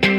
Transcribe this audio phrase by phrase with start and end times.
[0.00, 0.12] Hello，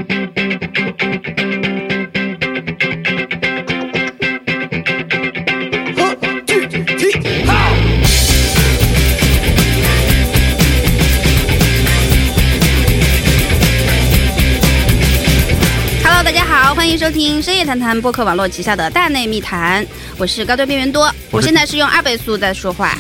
[16.24, 19.88] 大家好，欢迎收听深夜谈谈播客网络旗下的大内密谈，
[20.18, 22.98] 我是高端边缘多，我我是现在是用二倍速在说话，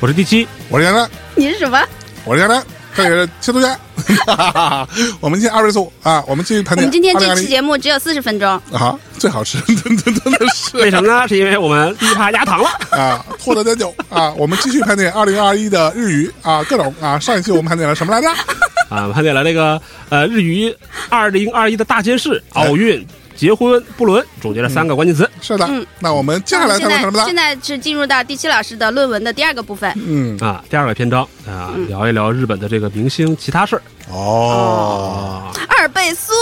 [0.00, 1.78] 我是第七，我是杨澜，你是什么？
[2.24, 2.64] 我是杨澜，
[2.94, 3.78] 这里是切图家。
[5.20, 6.86] 我们今天二位数啊，我们继续盘点。
[6.86, 11.26] 我们今天这期节目只有四十分钟，啊，最好吃真真真的是为什么呢？
[11.28, 12.68] 是因为我们第一趴压糖了。
[12.90, 14.32] 啊，拖得点久啊。
[14.36, 17.18] 我们继续盘点二零二一的日语啊，各种啊。
[17.18, 18.28] 上一期我们盘点了什么来着？
[18.90, 20.74] 啊，盘点了那个呃日语
[21.08, 23.06] 二零二一的大件事，哎奥运、
[23.40, 25.26] 结婚、不伦，总结了三个关键词。
[25.40, 27.34] 是的嗯，那我们接下来现谈谈什么呢现？
[27.34, 35.56] 在是进入到第七老师的论文的第二个部分，嗯，啊，第二个篇章啊，嗯聊一聊日本的这个明星其他事儿哦啊。
[35.70, 36.34] 二倍速，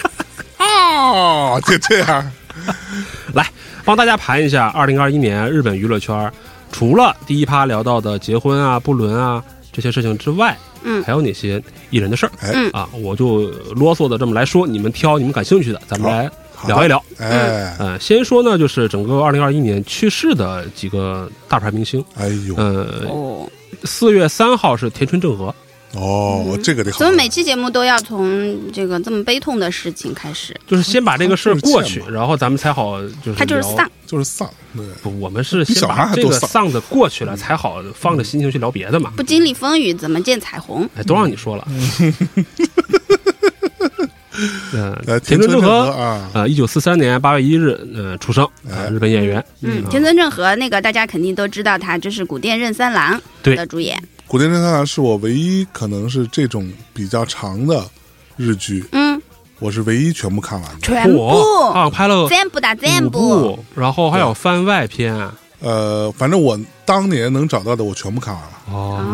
[0.56, 2.32] 哦，就这样。
[3.34, 3.46] 来
[3.84, 6.32] 帮大家盘一下二零二一年日本娱乐圈儿，
[6.72, 11.02] 除了第一趴聊到的结婚啊、不伦啊这些事情之外，嗯。
[11.04, 12.32] 还有哪些艺人的事儿？
[12.40, 16.30] 哎嗯啊，我就啰嗦的这么来说，你们挑你们感兴趣的，咱们来
[16.66, 17.02] 聊一聊。
[17.18, 22.04] 哎，呃，先说呢，就是整个二零二一年去世的几个大牌明星。
[22.16, 23.48] 哎呦，呃，哦，
[23.84, 25.54] 四月三号是田村正和，
[25.92, 26.98] 哦，我这个得好。
[26.98, 30.54] 怎么每期节目都要从这个这么悲痛的事情开始？
[30.66, 39.12] 就是先把这个事儿过去然后咱们才好就是他就是丧，就是丧，对，不，我们是先把这个丧丧的过去了，才好放着心情去聊别的嘛。
[39.16, 40.88] 不经历风雨怎么见彩虹？
[40.94, 41.66] 哎，都让你说了。
[44.72, 49.44] 嗯， 呃，田村正和，啊，呃，一九四三年八月一日，呃，出生，啊呃，日本演员。
[49.60, 54.00] 嗯，啊田村正和那个大家肯定都知道，他就是古殿任三郎对的主演。
[54.30, 57.84] 古田任三郎是我唯一可能是这种比较长的
[58.36, 59.20] 日剧，嗯，
[59.58, 60.78] 我是唯一全部看完的。
[60.82, 61.26] 全部
[61.74, 63.58] 啊，拍了全部的全部。
[63.74, 65.12] 然后还有番外篇。
[65.58, 69.04] 呃，反正我当年能找到的，我全部看完了，哦，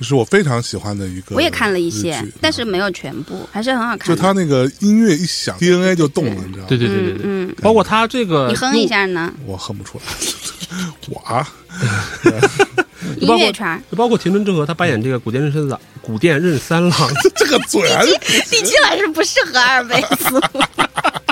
[0.00, 1.36] 是我非常喜欢的一个。
[1.36, 4.08] 我也看了一些，但是没有全部，还是很好看。
[4.08, 6.64] 就他那个音乐一响，DNA 就动了，你知道吗？
[6.70, 9.30] 对对对对对，嗯，包括他这个你哼一，下呢？
[9.44, 11.46] 我哼不出来， 我啊，
[13.18, 16.92] 音乐圈，就包括田村正和他扮演这个古殿任三郎，古殿任三郎，
[17.36, 18.16] 这个嘴还是，
[18.50, 20.40] 第七老师不适合二倍速。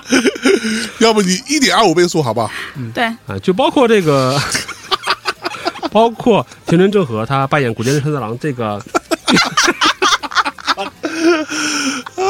[1.00, 2.50] 要不你一点二五倍速好不好？
[2.94, 4.40] 对，啊，就包括这个，
[5.92, 8.82] 包括田村正和他扮演古殿任三郎这个
[12.16, 12.24] 啊，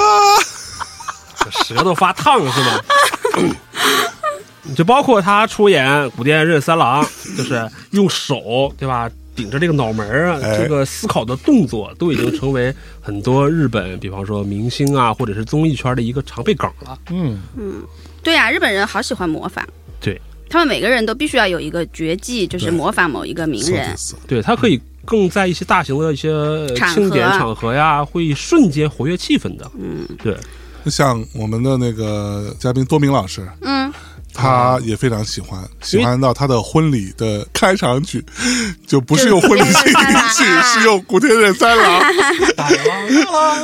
[1.65, 2.81] 舌头发烫是吗？
[4.77, 16.99] 就包括他出演古殿任三郎，就是用手对吧，顶着这个脑门儿啊，哎这个思考的动作都已经成为很多日本，比方说明星啊，或者是综艺圈的一个常备梗了。
[17.11, 17.75] 嗯嗯，
[18.21, 19.63] 对呀、日本人好喜欢模仿，
[20.01, 23.97] 对，他们每个人都必须要有一个绝技，就是模仿某一个名人。
[23.97, 26.29] 是对，他可以更在一些大型的一些
[26.75, 29.71] 庆典场合呀，会瞬间活跃气氛的。
[29.79, 30.37] 嗯对，
[30.87, 33.93] 像我们的那个嘉宾多明老师，嗯，
[34.39, 38.25] 他也非常喜欢，喜欢到他的婚礼的开场曲，
[38.87, 39.93] 就不是用婚礼进行
[40.33, 42.01] 曲，是用古田任三郎，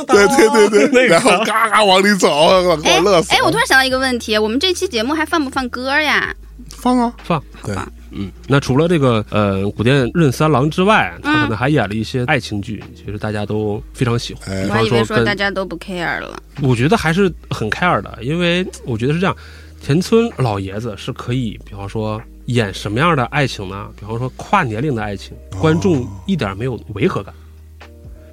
[0.07, 3.37] 对对对对，然后嘎嘎往里走，给哎我乐死了。
[3.37, 6.35] 哎，我突然想到一个问题，我们这期节目还放不放歌呀？
[6.69, 7.41] 放啊，放。
[7.63, 7.75] 对，
[8.11, 14.55] 嗯，那除了这个呃古殿任三郎之外，他嗯可能还演了一些爱情剧，其实大家都非常喜欢。
[14.55, 16.41] 哎我还以为说大家都不 care 了。
[16.61, 19.35] 我觉得还是很 care 的，因为我觉得是这样，
[19.85, 23.87] 田村老爷子是可以，比方说演什么样的爱情呢？
[23.95, 27.31] 比方说跨年龄的爱情，观众一点没有违和感。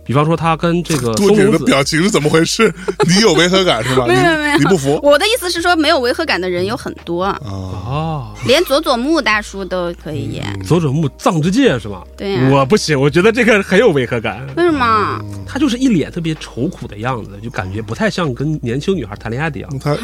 [0.04, 2.72] 比方说他跟这个松隆子，表情是怎么回事？
[3.08, 4.06] 你有违和感是吧？
[4.06, 7.38] 没有没有你你不服我的意思是说，没有违和感的人有很多，啊？
[7.44, 10.44] 哦，连佐佐木大叔都可以演。
[10.64, 12.02] 佐佐木藏之介是吗？
[12.16, 14.44] 对呀我不行，我觉得这个很有违和感。
[14.56, 15.20] 为什么？
[15.46, 19.78] 他就是一脸特别愁苦的样子，就感觉不太像跟年轻女孩谈恋爱的样子。
[19.78, 19.94] 他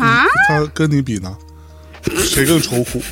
[0.48, 1.36] 他跟你比呢？
[2.18, 3.02] 谁更愁苦？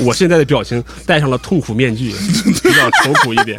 [0.00, 2.12] 我现在的表情戴上了痛苦面具，
[2.62, 3.56] 比较愁苦一点。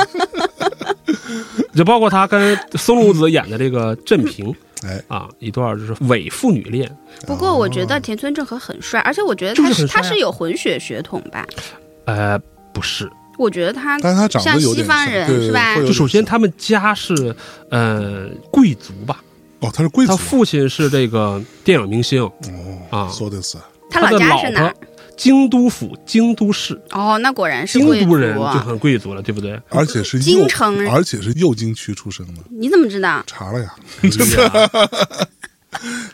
[1.78, 4.54] 就包括他跟松隆子演的这个镇平
[4.84, 6.90] 哎，啊，一段就是伪父女恋。
[7.26, 11.46] 不过我觉得田村正和很帅，而且我觉得他就是啊他是有混血血统吧？
[12.06, 12.38] 呃，
[12.74, 17.36] 不是，我觉得他但他长得像有西方人是吧就首先他们家是
[17.70, 19.24] 呃贵族吧，
[19.60, 22.32] 哦，他是贵族他父亲是这个电影明星哦
[22.90, 23.58] 啊说的是
[23.90, 24.74] 他老老家是哪？
[25.18, 28.64] 京都府京都市，哦，那果然是京贵族都人就啊。
[28.66, 29.60] 很贵族了，对不对？
[29.70, 33.24] 而且是京城人而且是右京区出生的，你怎么知道？
[33.26, 33.74] 查了呀。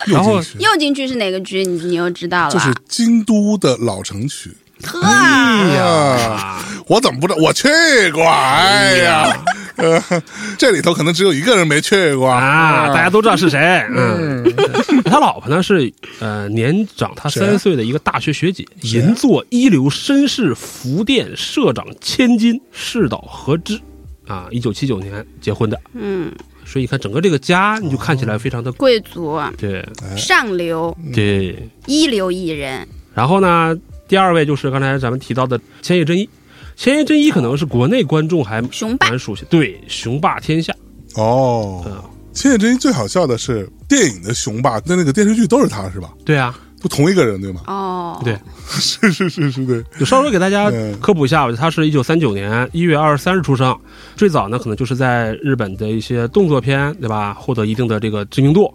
[0.07, 1.63] 然后右京区右京区是哪个区？
[1.65, 2.51] 你你又知道了？
[2.51, 4.51] 就是京都的老城区。
[4.83, 7.39] 呵，哎呀，啊，我怎么不知道？
[7.41, 7.67] 我去
[8.11, 9.43] 过，哎呀，
[9.75, 10.01] 呃，
[10.57, 12.27] 这里头可能只有一个人没去过。
[12.27, 13.59] 啊，大家都知道是谁。
[13.89, 14.43] 嗯，
[15.05, 23.79] 他老婆呢是呃年长他三岁的一个大学学姐，银座一流绅士福店社长千金世岛和之，
[24.27, 25.79] 啊，一九七九年结婚的。
[25.93, 26.31] 嗯，
[26.65, 29.79] 所以你看整个这个家，你就看起来非常的贵族对。
[30.03, 30.15] 哎。
[30.15, 30.95] 上流。
[31.13, 31.67] 对。
[31.87, 33.75] 一流艺人，然后呢，
[34.07, 36.29] 第二位就是刚才咱们提到的千叶真一。
[36.75, 40.73] 千叶真一可能是国内观众还雄蛮熟悉，对，雄霸天下。
[41.15, 41.83] 哦。
[41.85, 42.01] 嗯，
[42.33, 46.11] 千叶真一最好笑的是，电影的雄霸那那个电视剧都是他是吧？
[46.25, 47.61] 对啊，不同一个人对吗？
[47.67, 48.35] 哦，对，
[48.67, 49.83] 是是是是对。
[49.99, 53.77] 就稍微给大家嗯科普一下吧，他是一九三九年一月二十三日出生，
[54.15, 58.73] 最早呢可能就是在日本的一些动作片，对吧，获得一定的这个知名度，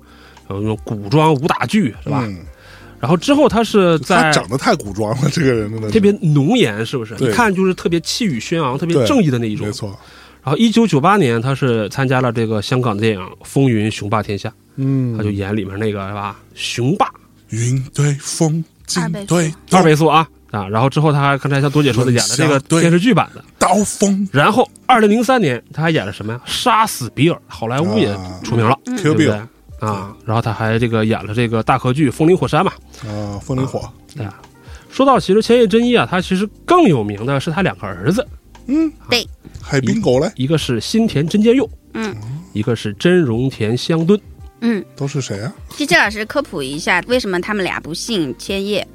[0.51, 2.23] 有那种古装武打剧，是吧？
[2.25, 2.39] 嗯，
[3.01, 7.15] 然后之后他是在他在长得太古装了， 这个人真的特别浓颜，是不是？
[7.19, 9.73] 一看就是特别气宇轩昂、特别正义的那一种没。
[9.73, 9.89] 错。
[10.43, 16.37] 然后一九九八年，他是参加了这个香港电影《风云雄霸天下》，嗯他就演里面那个是吧？
[16.55, 17.07] 雄霸
[17.51, 20.67] 云对风，金二倍速对二倍速啊啊！
[20.69, 23.45] 然后之后他还刚才像多姐说的演了这个电视剧版的。
[23.59, 26.41] 刀锋然后二零零三年他还演了什么呀？
[26.47, 29.43] 杀死比尔，好莱坞也啊出名了不对 Bill
[29.81, 30.15] 啊？
[30.25, 32.73] 然后他还这个演了这个大河剧《风林火山》嘛。
[33.07, 34.41] 啊，风林火，对啊，
[34.91, 38.27] 说到其实千叶真一啊，他其实更有名的是他两个儿子，
[38.67, 39.27] 嗯，对，
[39.63, 42.15] 海滨狗嘞，一个是新田真剑佑，嗯
[42.53, 44.19] 一个是真荣田香敦。
[44.61, 45.53] 嗯，都是谁啊？
[45.71, 48.87] 谢谢老师科普一下，为什么他们俩不姓千叶？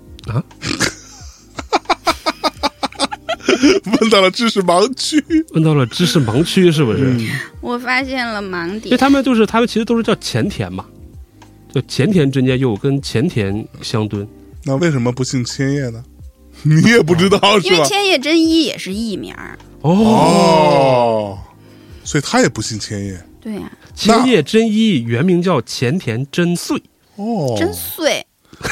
[4.02, 5.24] 问到了知识盲区。
[5.54, 7.04] 问到了知识盲区是不是？
[7.04, 7.28] 嗯
[7.62, 8.98] 我发现了盲因为点。
[8.98, 10.86] 他们就是他们其实都是叫前田嘛，
[11.74, 14.28] 就前田真家佑跟前田相敦。
[14.66, 16.04] 那为什么不姓千叶呢？
[16.64, 17.86] 你也不知道因为是吧？
[17.86, 19.34] 千叶真一也是艺名，
[19.82, 21.38] 哦，哦，
[22.04, 23.20] 所以他也不姓千叶。
[23.42, 26.82] 对呀、千叶真一原名叫前田真穗。
[27.18, 28.26] 哦，真碎。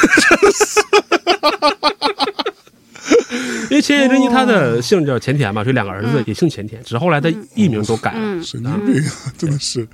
[3.69, 8.17] 因为千叶真一他的姓叫前田嘛，所以两个儿子也姓前田，只是后来的艺名都改了。
[8.19, 9.11] 嗯，神经病啊！
[9.37, 9.87] 真的是，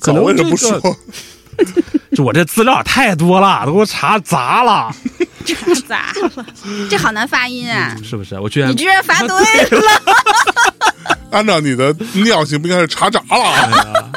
[0.00, 0.80] 可能这个说？
[2.14, 4.92] 就我这资料太多了，都给我查砸了，
[5.44, 5.54] 这
[5.86, 6.46] 咋了？
[6.88, 7.94] 这好难发音啊！
[8.02, 8.38] 是不是？
[8.40, 9.92] 我居然你居然发对了，
[11.30, 14.10] 按照你的尿性，不应该是查闸了？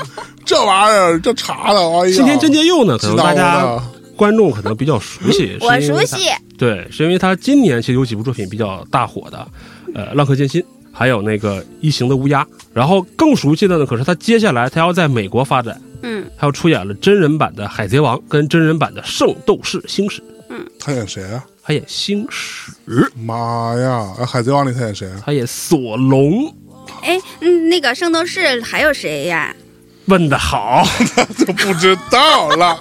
[0.46, 3.80] 这玩意儿这查的，哎呀，新田真剑佑呢，可能大家
[4.16, 6.30] 观众可能比较熟悉，我熟悉。
[6.58, 9.48] 对，是因为他今年其实有几部作品比较大火的，
[9.94, 10.62] 呃，《浪客剑心》，
[10.92, 12.44] 还有那个《异形的乌鸦》。
[12.74, 21.46] 然后更熟悉的呢，可是他接下来他要在美国发展，嗯，他要出演了真人版的《海贼王》跟真人版的《圣斗士星矢》，嗯他演谁啊？
[21.64, 22.72] 他演星矢，
[23.16, 24.14] 妈呀！
[24.20, 25.22] 啊海贼王里他演谁啊？
[25.26, 26.54] 他演索隆。
[27.02, 29.56] 哎，嗯，那个圣斗士还有谁呀？
[30.06, 30.86] 问的好，
[31.38, 32.78] 就不知道了，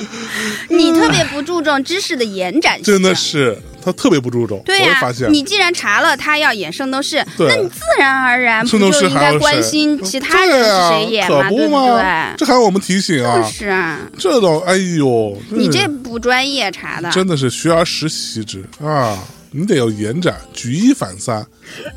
[0.68, 4.62] 你特别不注重知识的延展性，真的是他特别不注重。
[4.64, 11.86] 对呀、我也发现你既然查了他要演圣斗士，那你自然而然不圣斗就应该关心其他人是谁演嘛，可不对不吗？
[11.86, 12.36] 对？
[12.36, 13.48] 这还要我们提醒啊就！
[13.48, 19.18] 是啊，这倒哎呦，你这不专业查的，真的是学而时习之啊！
[19.54, 21.44] 你得要延展，举一反三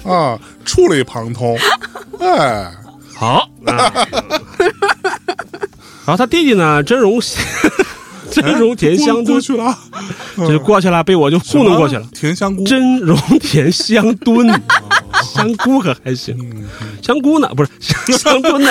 [0.03, 1.58] 啊，触类旁通，
[2.20, 2.72] 哎，
[3.13, 3.50] 好。
[3.65, 3.91] 啊
[6.05, 7.20] 然后他弟弟呢，真容
[8.32, 9.63] 真容田香敦过过去了。
[9.65, 9.77] 啊，
[10.48, 12.05] 就过去了，被我就糊弄过去了。
[12.13, 14.48] 甜香菇，真容田香墩，
[15.34, 16.38] 香菇可还行，
[17.01, 17.48] 香菇呢？
[17.55, 18.70] 不是香香敦呢？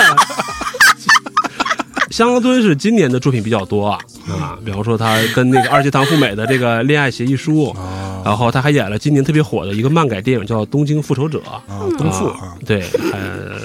[2.11, 3.99] 香墩是今年的作品比较多啊。
[4.29, 7.75] 啊，比方说他跟那个二阶堂富美的这个恋爱协议书，
[8.23, 11.61] 然后他还演了今年特别火的一个漫改电影叫《东京复仇者》啊，
[11.97, 12.55] 东富啊。
[12.65, 13.59] 对，呃，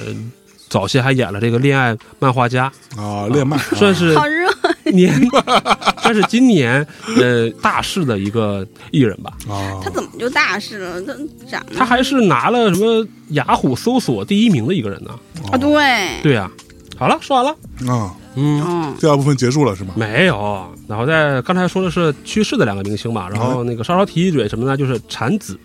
[0.71, 4.49] 早些还演了这个恋爱漫画家，啊，恋漫算是好热，
[4.93, 5.13] 年，
[6.01, 6.87] 算是今年
[7.17, 9.33] 呃大势的一个艺人吧。
[9.49, 11.01] 啊他，怎么就大势了？
[11.01, 11.13] 他
[11.45, 15.11] 咋他还是拿了什么雅虎搜索第一名的一个人呢。
[15.51, 16.49] 啊，对，对呀、
[16.97, 17.51] 好了，说完了。
[17.93, 19.93] 啊，嗯，嗯，第二部分结束了是吗？
[19.97, 20.65] 没有。
[20.87, 24.77] 然后在刚才说的是去世的两个明星嘛，然后那个稍稍提一嘴什么呢？
[24.77, 25.59] 就是产子，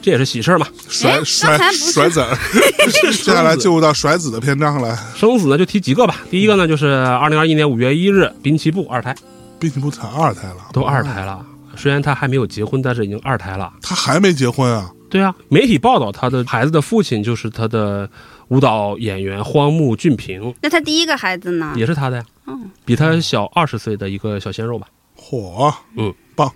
[0.00, 0.66] 这也是喜事儿嘛。
[1.04, 2.24] 哎甩甩甩子，
[2.90, 4.96] 接下来进入到甩子的篇章来。
[5.14, 6.16] 生子呢就提几个吧。
[6.30, 9.14] 第一个呢就是二零二一年五月一日，滨崎步二胎
[9.58, 11.44] 滨崎步才二胎了，都二胎了，
[11.76, 13.72] 虽然他还没有结婚，但是已经二胎了。
[13.82, 14.90] 他还没结婚啊？
[15.10, 18.08] 对啊，媒体报道他的孩子的父亲就是他的
[18.48, 21.72] 舞蹈演员荒木俊平，那他第一个孩子呢？
[21.76, 22.24] 也是他的呀。
[22.46, 24.86] 嗯，比他小二十岁的一个小鲜肉吧，
[25.18, 26.52] 嚯，嗯，棒！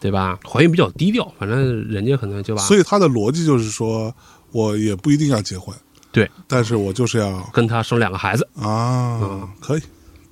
[0.00, 0.38] 对吧？
[0.44, 4.14] 怀孕比较低调，反正人家可能就把所以他的逻辑就是说，
[4.52, 5.74] 我也不一定要结婚，
[6.12, 9.82] 对，但是我就是要跟他生两个孩子，啊，可以，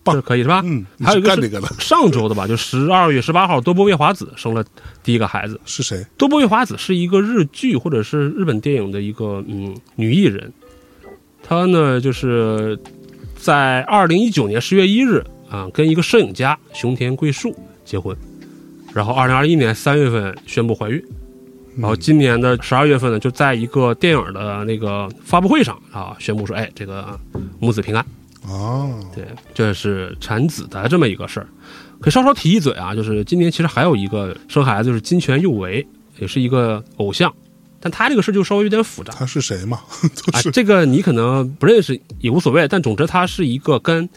[0.04, 0.62] 棒这可以是吧？
[0.64, 4.64] 嗯，还有一个是个的上周的吧，就十二月十八号，多波月华子生了
[5.02, 5.60] 第一个孩子。
[5.64, 6.06] 是谁？
[6.16, 10.52] 多波月华子是一个日剧或者是日本电影的一个嗯女艺人，
[11.42, 12.78] 她呢就是
[13.36, 17.54] 在二零一九年十月一日啊跟一个摄影家熊田贵树
[17.84, 18.16] 结婚，
[18.96, 21.04] 然后二零二一年三月份宣布怀孕，
[21.76, 27.20] 然后今年的十二月份呢就在一个电影的那个发布会上啊宣布说，哎，这个
[27.60, 28.02] 母子平安。
[28.48, 31.46] 哦，对，这是产子的这么一个事儿。
[32.00, 35.86] 可以稍稍提一嘴啊，就是今年其实还有一个生孩子，就是金泉佑为，
[36.18, 37.30] 也是一个偶像，
[37.78, 39.80] 但他这个事儿就稍微有点复杂他是谁嘛？
[40.32, 40.40] 啊。
[40.54, 44.08] 这个你可能不认识也无所谓，但总之他是一个跟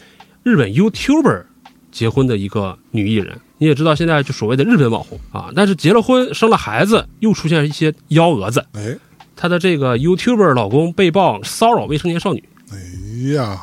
[0.43, 1.43] 日本 YouTuber
[1.91, 3.39] 结婚的一个女艺人。
[3.57, 8.65] 你也知道，现在就所谓的日本网红啊，但是结了婚生了孩子，又出现一些幺蛾子。
[8.73, 8.97] 哎，
[9.35, 13.61] 她的这个 YouTuber 老公被曝骚扰未成年少女，哎呀，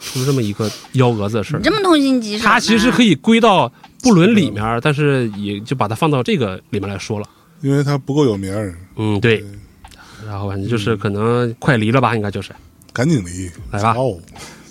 [0.00, 1.64] 出了这么一个幺蛾子的事儿你。
[1.64, 7.26] 这么痛心疾首她，其实可以归到不伦里面，但是也就把它放到这个里面来说了。
[7.60, 9.44] 因为他不够有名儿，嗯，对。
[10.26, 12.52] 然后反正就是可能快离了吧，应该就是。
[12.92, 14.18] 赶紧离，来吧哦，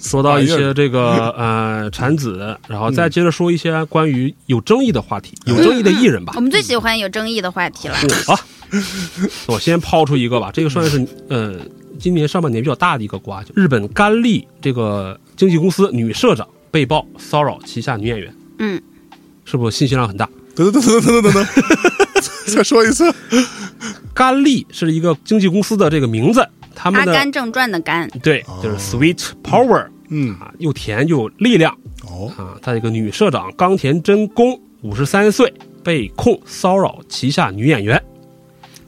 [0.01, 6.41] 说到一些这个 呃产子，然后再接着说一些关于有争议的话题，有争议的艺人吧我。
[6.41, 7.95] 们最喜欢有争议的话题了。
[8.25, 8.39] 好，
[9.47, 11.55] 我先抛出一个吧，这个算是呃
[11.99, 18.81] 今年上半年比较大的一个瓜，就日本甘利这个经纪公司女社长被曝骚扰旗下女演员，嗯，
[19.45, 20.27] 是不是信息量很大？
[20.55, 21.47] 等等等等等等等，
[22.53, 23.13] 再说一次，
[24.13, 31.75] 甘利是一个经纪公司的这个名字，他《们的阿甘正传》的甘，对，就是 Sweet Power 嗯，啊，又甜又有力量。
[32.03, 32.57] 哦，啊。
[32.61, 38.01] 他这个女社长冈田真弓，五十三岁，被控骚扰旗下女演员。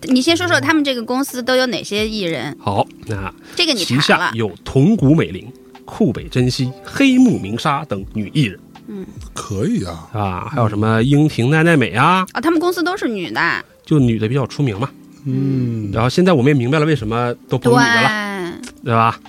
[0.04, 2.56] 你先说说他们这个公司都有哪些艺人？
[2.60, 5.50] 好，那这个你旗查了，下有桐谷美玲、
[5.86, 8.60] 库北真希、黑木明沙等女艺人。
[8.88, 9.06] 嗯。
[9.34, 14.90] 可以啊，啊，还有什么樱庭奈奈美啊，哦，他们公司都是女的，就女的比较出名嘛。
[15.26, 18.54] 嗯，然后现在我们也明白了为什么都捧对女的了。
[18.84, 19.20] 对吧？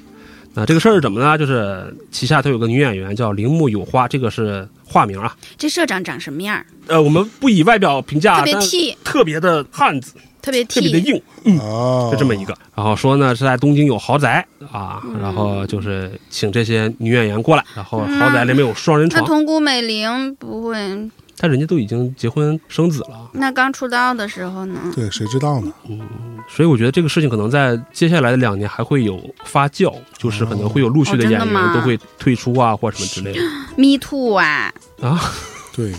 [0.56, 1.38] 那这个事儿是怎么呢？
[1.38, 5.34] 就是旗下头有个女演员叫铃木有花，这个是化名啊。
[5.56, 6.66] 这社长长什么样儿？
[6.86, 11.58] 呃，我们不以外表评价，特别但 T，特别的汉子，特别特别的硬，嗯，
[12.10, 12.56] 就这么一个。
[12.74, 20.76] 然后说呢是在东京有豪宅啊，然后就是请这些女演员过来，然后豪宅里面有双人床，那桐谷美玲不会？
[21.38, 24.78] 但人家都已经结婚生子了，那刚出道的时候呢？
[24.94, 25.72] 对，谁知道呢？
[25.88, 26.00] 嗯
[26.46, 33.40] 所以我觉得这个事情可能在接下来的两年还会有发酵，就是可能会有陆续的演员都会退出啊，或者什么之类的。
[33.76, 35.32] Me Too 啊，啊。
[35.74, 35.92] 对，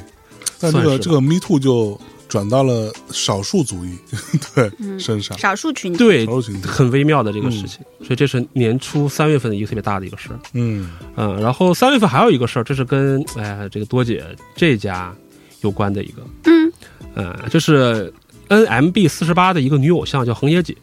[0.59, 1.99] 但这个这个 Me Too 就
[2.29, 3.97] 转到了少数族裔
[4.53, 5.97] 对身上，少数群体。
[5.97, 10.39] 对少，数群体，很微妙的这个事情，所以这是年初三月份的一个特别大的一个事儿。
[10.53, 14.23] 嗯，嗯，然后三月份还有一个事儿，这是跟哎这个多姐
[14.55, 15.13] 这家
[15.61, 16.71] 有关的一个，嗯。
[17.15, 18.13] 呃，就是
[18.49, 20.75] NMB 四十八的一个女偶像叫横野姐，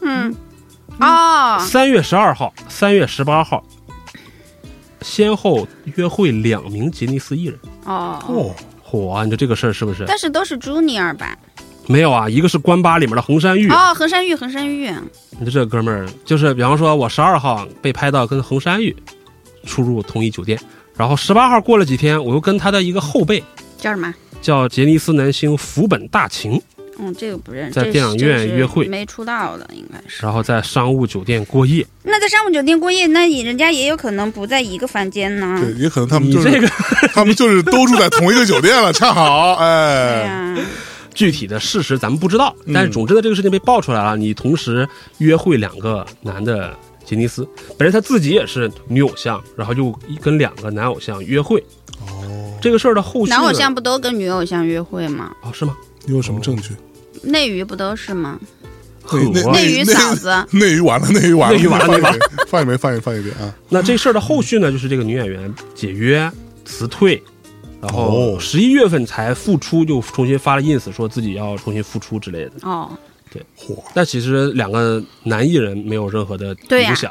[0.00, 0.34] 嗯，
[0.98, 3.64] 哦，三月十二号、三月十八号，
[5.02, 7.56] 先后约会两名吉尼斯艺人。
[7.84, 10.04] 哦，哦，嚯、啊，你说这个事儿是不是？
[10.08, 11.38] 但是都是 Junior 吧？
[11.86, 14.92] 没有啊，一个是关八里面的横山玉，哦，横山玉，横山玉，
[15.38, 18.94] 你说这哥们儿就是，比方说我十二号被拍到跟横山玉
[19.64, 20.58] 出入同一酒店，
[20.96, 23.42] 然后十八号过了几天，我又跟他的一个后辈
[23.78, 24.14] 叫什么？
[24.42, 26.60] 叫杰尼斯男星福本大晴，
[26.98, 27.72] 嗯，这个不认识。
[27.72, 30.24] 在电影院约会没出道的应该是。
[30.24, 31.84] 然后在商务酒店过夜。
[32.02, 35.60] 那在商务酒店过夜，那也人家也有可能不在一个房间呢。
[35.60, 36.68] 对，也可能他们就是这个
[37.12, 40.56] 他们就是都住在同一个酒店了，恰好，对哎，呀，
[41.14, 46.72] 具体的事实咱们不知道，嗯但是总之呢，这个事情被爆出来了，你同时约会两个男的
[47.04, 49.92] 杰尼斯，本身他自己也是女偶像，然后又
[50.22, 51.62] 跟两个男偶像约会。
[52.58, 55.34] 哦，这个事儿的后续男偶像不都跟女偶像约会吗？
[55.42, 55.76] 哦是吗？
[56.04, 56.74] 你有什么证据？
[57.22, 58.38] 内娱不都是吗？
[59.12, 63.54] 内内内娱内嫂子，内娱完了，内娱完了，内娱完了内娱完了，放一遍，放一遍，放一遍啊！
[63.70, 66.30] 那这事儿的后续呢，就是这个女演员解约
[66.66, 67.22] 辞退，
[67.80, 68.02] 然后
[68.34, 72.52] 哦十一月份才复出，就重新发了 ins 说自己要重新复出之类的。
[72.64, 72.90] 哦，
[73.56, 77.10] 嚯，但其实两个男艺人没有任何的影响，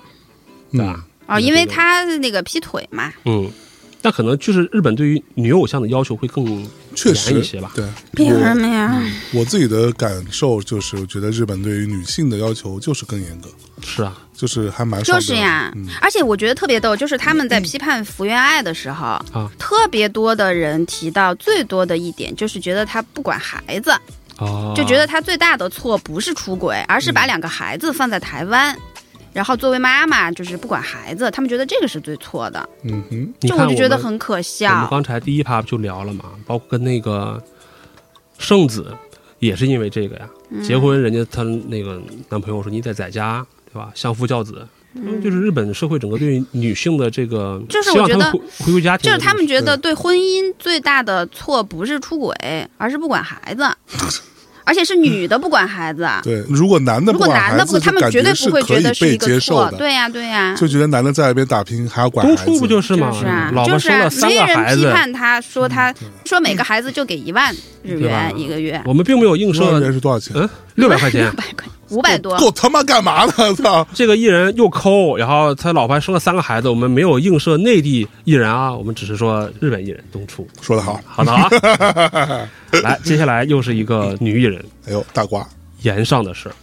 [0.71, 1.05] 对嗯吧？
[1.25, 3.49] 哦，因为他那个劈腿嘛，嗯，
[4.07, 7.73] 那可能就是日本对于女偶像的要求会更确实严一些吧。
[7.75, 9.03] 对，凭什我么呀？
[9.33, 13.49] 我自己的感受就是，我觉得日本对于女性的要求就是更严格，
[13.83, 15.85] 是啊，就是还蛮就是呀，嗯。
[15.99, 19.51] 而且我觉得特别逗，就是他们在批判福原爱的时候，啊。
[19.59, 23.91] 特别多的人提到最多的一点就是觉得她不管孩子，
[24.37, 28.73] 哦，就觉得她最大的错不是出轨，而是把两个孩子放在台湾。
[29.37, 34.71] 然后作为妈妈，就是不管孩子，他们觉得这个是最错的，嗯哼，你看这我就觉得很可笑。
[34.71, 34.89] 我们笑。
[34.89, 37.39] 刚才第一趴不就聊了嘛，包括跟那个
[38.39, 38.91] 圣子
[39.37, 40.63] 也是因为这个呀，嗯。
[40.63, 43.91] 结婚人家她那个男朋友说你得在家，对吧？
[43.93, 52.35] 相夫教子，嗯，就是日本社会整个对女性的这个，就是我觉得回回归家庭就是他们觉得对婚姻最大的错不是出轨，
[52.79, 53.69] 而是不管孩子，
[54.67, 56.05] 而且是女的不管孩子。
[56.21, 59.71] 对，如果男的如果不管孩子，男的不，他们绝对不会觉得是一被接受个错。
[59.71, 60.53] 的，对呀，对呀。
[60.57, 63.09] 就觉得男的在外边打拼还要管孩子，东初不就是吗？
[63.09, 65.93] 就是啊，老婆就是啊生了三没人批个孩子，判他说他
[66.25, 70.35] 说每个孩子就给一万日元一个月，我们并没有映射元是多少钱？
[70.35, 71.31] 嗯六百块钱 六。
[71.31, 72.37] 百块，五百多。
[72.37, 73.53] 够他妈干嘛的？
[73.55, 73.85] 操！
[73.93, 80.47] 这个艺人又抠，然后他老婆还生了三个孩子，我们没有映射内地艺人啊，我们只是说日本艺人东出。
[80.61, 81.49] 说的好，好的啊，
[82.83, 85.47] 来，接下来又是一个女艺人哎呦，大瓜，
[85.81, 86.55] 言上的事儿，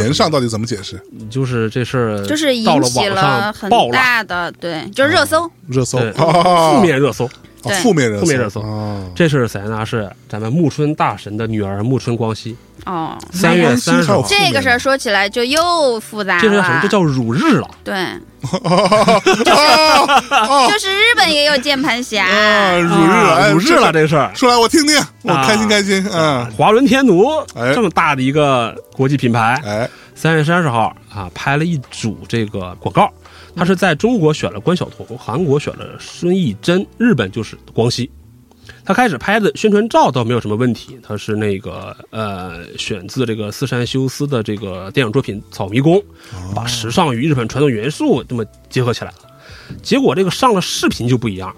[0.00, 1.00] 言上到底怎么解释？
[1.30, 7.28] 就是这事儿就是到了引起了网上很大的，对，就是热搜，热搜负面热搜。
[7.70, 9.84] 负面热负面热搜哦，这是谁呢？
[9.84, 13.16] 是咱们木春大神的女儿木春光希，哦。
[13.32, 16.42] 三月三十号这个事儿说起来就又复杂了。
[16.42, 16.78] 这叫什么？
[16.82, 17.68] 这叫辱日了。
[17.82, 17.94] 对，
[18.52, 24.30] 哦就是日本也有键盘侠，啊，辱日辱日了，，这事儿。
[24.34, 33.10] 说来我听听，我啊开心开心，嗯，华伦天奴哎这么大的一个国际品牌，哎，三月三十号啊，拍了一组这个广告。
[33.56, 38.10] 他是在中国选了关晓彤，韩国选了孙艺珍，日本就是光熙。
[38.84, 45.96] 他开始拍的宣传照倒没有什么问题，他是那个呃选自这个四山修斯的这个电影作品《草迷宫》，
[46.54, 49.16] 把时尚与日本传统元素这么结合起来了。
[49.82, 51.54] 结果这个上了视频就不一样，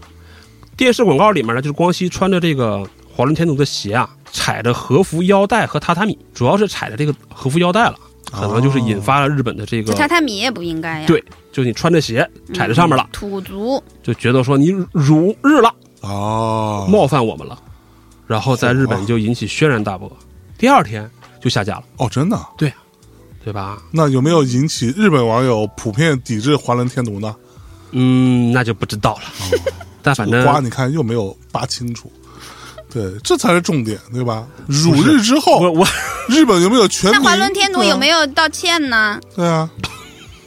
[0.77, 7.97] 电视广告里面呢，就是光熙穿着这个华伦天奴的鞋啊，踩着和服腰带和榻榻米，主要是踩着这个和服腰带了，
[8.33, 11.07] 可能就是引发了日本的这个这榻榻米也不应该呀。
[11.07, 17.59] 对，就是你穿着鞋踩在上面了，土族就觉得说你辱日了，哦，冒犯我们了，
[18.27, 20.11] 然后在日本就引起轩然大波，
[20.59, 21.09] 第二天
[21.41, 22.39] 就下架了，哦，真的？
[22.59, 22.73] 对
[23.45, 23.81] 对吧？
[23.93, 27.35] 那有没有引起日本网友普遍抵制华伦天奴呢？
[27.93, 29.23] 嗯，那就不知道了。
[30.03, 32.11] 但反正瓜你看又没有扒清楚，
[32.93, 34.47] 对，这才是重点，对吧？
[34.67, 35.87] 辱日之后，我我
[36.29, 37.21] 日本有没有全民？
[37.21, 38.27] 那华伦天奴有没有？
[38.29, 39.21] 道歉呢？
[39.35, 39.69] 对啊，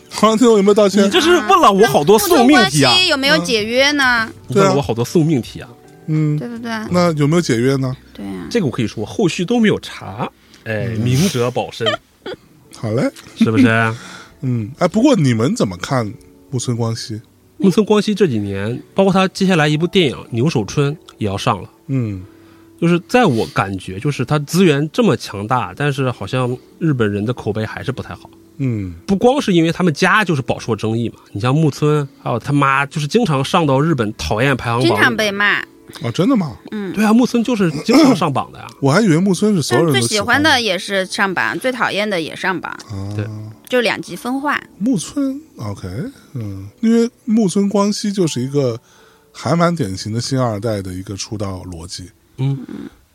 [0.09, 1.09] 华伦天奴有没有道歉你？
[1.09, 2.93] 这是问了我好多宿命题啊！
[3.07, 4.29] 有没有解约呢？
[4.49, 5.69] 问了我好多宿命题啊！
[6.07, 6.71] 嗯，对不对？
[6.89, 7.95] 那有没有解约呢？
[8.13, 10.27] 对啊，这个我可以说，后续都没有查。
[10.63, 11.87] 哎，明哲保身，
[12.75, 13.67] 好嘞，是不是？
[14.41, 16.11] 嗯，哎，不过你们怎么看
[16.49, 17.21] 木村光希？
[17.57, 21.69] 木村光希这几年，包括他接下来一部电影《牛首春》也要上了。
[21.89, 22.23] 嗯，
[22.79, 28.29] 就是在我感觉，就是他资源这么强大，但是好像日本人的口碑还是不太好。
[28.61, 35.15] 嗯，不光是因为他们家就是饱受争议嘛，你像木村，还有他妈，就是经常上到日本讨厌排行榜，经常。
[35.15, 35.61] 被骂。
[36.03, 36.55] 哦，真的吗？
[36.69, 38.67] 嗯对啊，木村就是经常上榜的呀。
[38.79, 43.25] 我还以为木村是所有人都喜欢欢的也是上榜，最讨厌的也上榜，啊对
[43.67, 44.61] 就两极分化。
[44.77, 45.87] 木村，OK，
[46.35, 48.79] 嗯，因为木村光希就是一个
[49.41, 52.57] 还蛮典型的新二代的一个出道逻辑，嗯，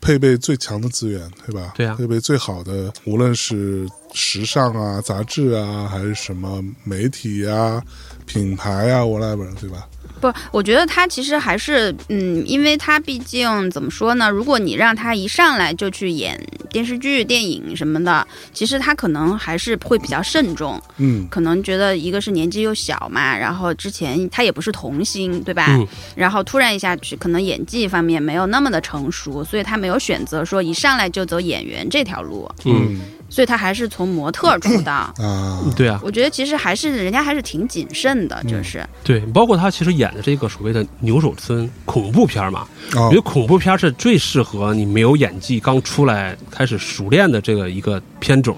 [0.01, 1.73] 配备最强的资源，对吧？
[1.75, 7.79] 对啊配备最好的，无论是时尚啊、杂志啊，还是什么媒体啊、
[8.25, 9.87] 品牌啊，whatever，对吧？
[10.31, 14.29] 不，我觉得他其实还是，嗯，因为他毕竟怎么说呢？
[14.29, 25.65] 如果你让他一上来就去演电视剧、电影什么的，其实他可能还是会比较慎重，嗯可能觉得一个是年纪又小嘛，然后之前他也不是童星，对吧？
[25.69, 32.99] 嗯然后突然一下去，可能演技方面没有那么的成熟，所以他没有选择说一上来就走演员这条路，嗯，
[33.35, 35.13] 所以他还是从模特出道。
[35.17, 38.81] 啊，对啊，我觉得其实还是人家还是挺谨慎的，就是。
[39.03, 43.07] 对，包括他其实演的这个所谓的牛首村恐怖片嘛，哦。
[43.07, 48.55] 我觉得恐怖片是最适合你没有演技、刚出来开始熟练的这个一个片种。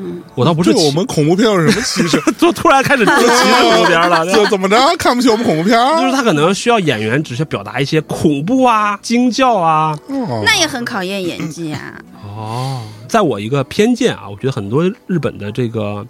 [0.00, 2.20] 嗯，我倒不是对我们恐怖片有什么歧视？
[2.38, 4.24] 就突然开始歧视恐怖片了。
[4.32, 4.76] 就怎么着？
[4.96, 5.76] 看不起我们恐怖片？
[5.98, 9.98] 就是他可能需要演员只是表达一些恐怖啊、惊叫啊。
[10.08, 12.00] 哦那也很考验演技啊。
[12.22, 16.06] 哦，在我一个偏见啊，我觉得很多日本的这个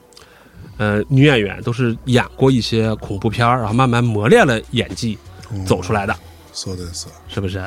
[0.76, 5.16] 呃女演员都是演过一些恐怖片儿，然后慢慢磨练了演技
[5.64, 6.14] 走出来的，
[6.52, 7.62] 说的是，是不是？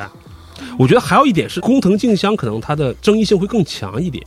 [0.77, 4.23] 我觉得还有一点是工藤静香可能她的争议性会更强一点，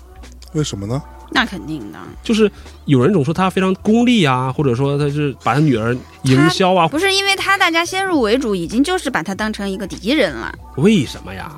[0.55, 1.01] 为什么呢？
[1.31, 2.51] 那肯定的，就是
[2.85, 10.53] 有人总说他非常功利啊，或者说他是把他女儿营销啊，不是因为他大家先入为主，已经就是把他当成一个敌人了。
[10.77, 11.53] 为什么呀？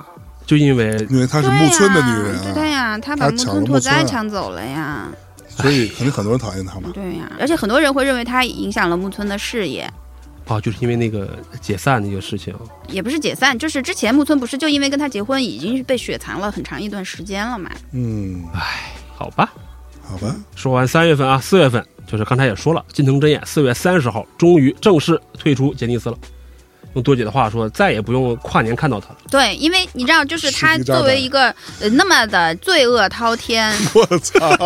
[0.47, 5.09] 就因为因为她是木村的女人啊，对呀，他把木村拓哉抢走了呀。
[5.49, 6.91] 所以肯定很多人讨厌她嘛。
[6.95, 9.91] 对呀，而且很多人会认为他影响了木村的事业，
[10.47, 12.55] 啊，就是因为那个解散那个事情，
[12.89, 17.71] 也不是解散，就是之前木村不是就因为跟他结婚已经被雪藏了很长一段时间了嘛。
[17.91, 18.45] 嗯，
[19.17, 19.53] 好吧。
[20.09, 26.17] 好吧，说完三月份啊，四月份就是刚才也说了，近藤真彦四月三十号终于正式退出杰尼斯了。
[26.95, 29.17] 用多姐的话说，再也不用跨年看到他了。
[29.29, 34.57] 对，因为你知道，就是他作为一个呃那么的罪恶滔天， 我操，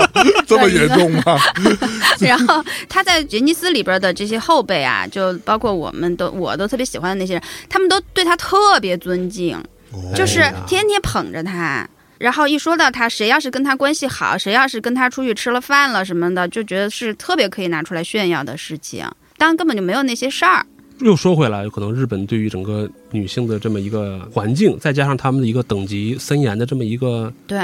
[0.47, 1.41] 这么严重吗？
[2.21, 9.57] 然后他在杰尼斯里边的这些后辈啊，就包括我们都我都特别喜欢的那些人，他们都对他特别尊敬，
[9.91, 11.89] 哦就是天天捧着他。
[12.21, 19.05] 然后一说到他，谁要是跟他关系好，谁要是跟他出去吃了饭了什么的，就觉得是特别可以拿出来炫耀的事情。
[19.39, 20.65] 当然根本就没有那些事儿。
[20.99, 27.59] 又说回来，可能日本对于整个女性的这么一个环境，再加上他们的一个等级森严的这么一个对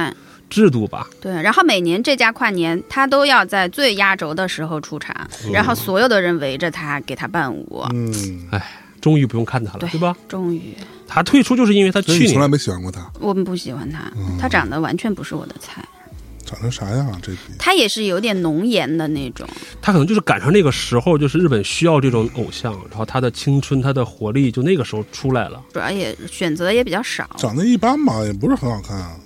[0.48, 5.14] 制度吧，对，然后每年这家跨年，他都要在最压轴的时候出场，
[5.52, 7.84] 然后所有的人围着他给他伴舞。
[7.92, 10.16] 嗯，哎终于不用看他了，对对吧？
[10.26, 10.74] 终于，
[11.06, 15.84] 他退出就是因为他去年从来没喜欢过他，我们不喜欢他，他长得完全不是我的菜。
[16.44, 17.18] 长成啥样啊？
[17.20, 19.48] 这他也是有点浓颜的那种，
[19.82, 25.60] 他可能就是赶上那个时候，就是日本需要这种偶像，然后他的青春、他的活力就那个时候出来了。
[25.72, 27.28] 主要也选择也比较少。
[27.36, 29.16] 长得一般吧，也不是很好看啊。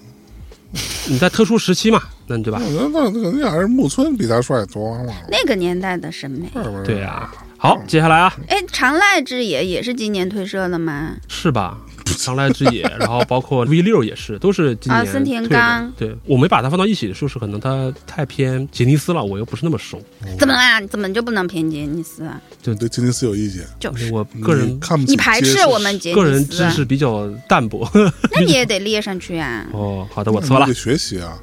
[1.09, 2.71] 你在特殊时期嘛，那对吧我？
[2.71, 5.13] 觉得那那肯定还是木村比他帅多了。
[5.29, 6.51] 那个年代的审美，
[6.87, 7.31] 对呀、
[7.63, 11.15] 好，接下来啊，哎，长濑智也也是今年退社的吗？
[11.29, 11.77] 是吧？
[12.19, 20.03] 长濑智也，然后包括 V 六也是，都是今年啊森田退的刚对我没把它放到一起，就是可能他太偏杰尼斯了，我又不是那么熟。
[20.39, 20.81] 怎么啦？
[20.87, 22.41] 怎么就不能偏杰尼斯啊？
[22.63, 23.63] 就对杰尼斯有意见？
[23.79, 27.87] 就是我个人看不起你排斥我们杰个人尼斯个人，知识比较淡薄。
[28.33, 31.39] 那你也得列上去啊， 哦，好的，我错了你得学习啊啊！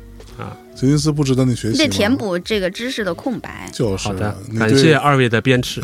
[0.80, 3.68] 杰尼斯不值得你学习吗，你得填补这个知识的空白。
[3.74, 5.82] 就是好的，感谢二位的鞭笞。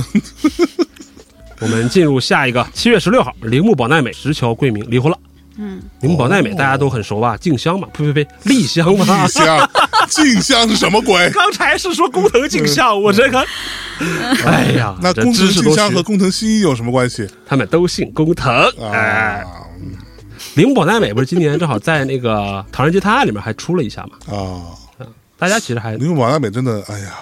[1.60, 5.18] 我们进入下一个，七月十六号，铃木保奈美、石桥贵明离婚了。
[5.58, 7.38] 嗯，铃木保奈美大家都很熟吧？
[7.38, 9.46] 静香嘛，呸呸呸，丽香嘛静。
[9.46, 9.70] 香，
[10.10, 11.30] 静香是什么鬼？
[11.32, 13.46] 刚才是说工藤静香，我这个，
[14.46, 18.52] 哎呀，那工藤这知识都学静香和工藤新一有什么关系他们都姓工藤。
[18.92, 19.46] 哎，啊？
[20.56, 22.36] 铃木保奈美不是今年正好在那个
[22.72, 24.36] 《唐人街探案》里面还出了一下嘛？
[24.36, 24.62] 啊，
[25.44, 27.14] 大家其实还因为王大美真的，哎呀，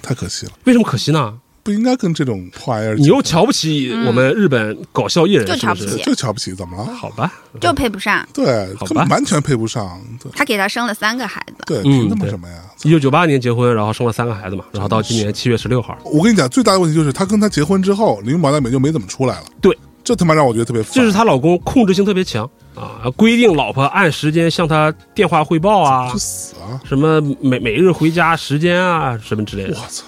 [0.00, 1.34] 太可惜了，为什么可惜呢？
[1.64, 2.94] 不应该跟这种破玩意儿。
[2.94, 6.02] 你又瞧不起我们日本搞笑艺人，就瞧不起？
[6.02, 6.94] 就瞧不起，怎么了？
[6.94, 8.24] 好吧，就配不上。
[8.34, 9.98] 对，好吧完全配不上。
[10.22, 12.56] 对他给他生了三个孩子，对，嗯凭他妈对什么呀？
[12.82, 19.46] 一九九八年结婚，然后生了三个孩子嘛，然后到今年七月十六号，我跟你讲，最大的问题就是她跟他结婚之后，林王大美就没怎么出来了。
[19.62, 20.92] 对，这他妈让我觉得特别烦。
[20.92, 26.80] 就是她老公控制性特别强啊，规定老婆按时间向他电话汇报啊去，死啊！
[26.84, 29.70] 什么每每日回家时间啊，什么之类的。
[29.70, 30.04] 我操，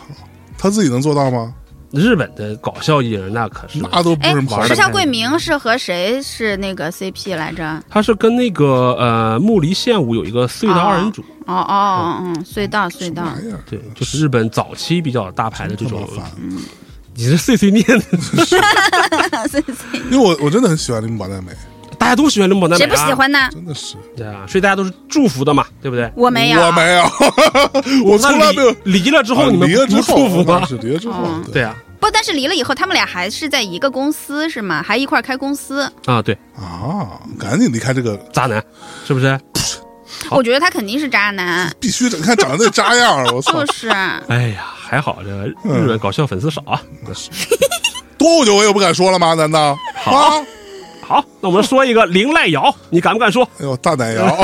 [0.59, 1.55] 他自己能做到吗？
[1.93, 4.67] 日本的搞笑艺人那可是，那都不哎是玩的。
[4.67, 7.83] 石桥贵明是和谁是那个 CP 来着？
[7.89, 13.25] 他是跟那个呃木梨宪武有一个隧道二人组，哦哦哦，嗯，隧道隧道？
[13.71, 16.07] 对，就是日本早期比较大牌的这种。
[17.15, 18.05] 你是碎碎念的，
[20.11, 21.51] 因为我我真的很喜欢林宝大美，
[21.99, 23.49] 大家都喜欢林宝奈美谁啊，不喜欢呢？
[23.53, 23.97] 真的是。
[24.17, 26.11] 对啊，所以大家都是祝福的嘛，对不对？
[26.17, 27.03] 我没有，我没有，
[28.07, 28.71] 我从来没有。
[28.85, 30.65] 离离了之后，啊你们不离了之后祝福吗？
[30.67, 34.83] 是离了之后哦，对啊，不，但是离了以后，他们俩还是在一个公司是吗？
[34.83, 35.91] 还一块开公司。
[36.05, 38.63] 啊，对，啊，赶紧离开这个，渣男，
[39.07, 39.39] 是不是？
[40.31, 42.17] 我觉得他肯定是渣男，必须的。
[42.17, 45.47] 你看长得那渣样，我操就，是哎呀，还好这个
[45.79, 46.81] 日本搞笑粉丝少啊。
[48.17, 49.35] 多久我也不敢说了吗？
[49.35, 50.33] 难道啊？
[51.07, 53.49] 好，那我们说一个林濑遥，你敢不敢说？
[53.61, 54.37] 哎呦，大奶 摇，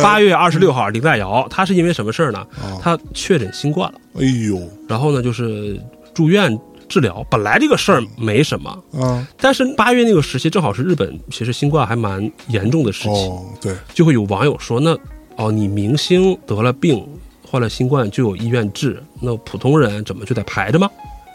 [0.00, 2.78] 八月二十六号，林濑遥，他是因为什么事儿呢哦？
[2.80, 5.80] 他确诊新冠了，哎呦然后呢，就是
[6.14, 6.56] 住院
[6.88, 7.26] 治疗。
[7.28, 14.96] 本来这个事儿没什么，啊，但是八月那个时期正好是日本其实新冠还蛮严重的时期，哦，对，就会有网友说，那
[15.34, 17.04] 哦，你明星得了病，
[17.44, 20.88] 患了新冠就有医院治，那普通人怎么就得排着吗？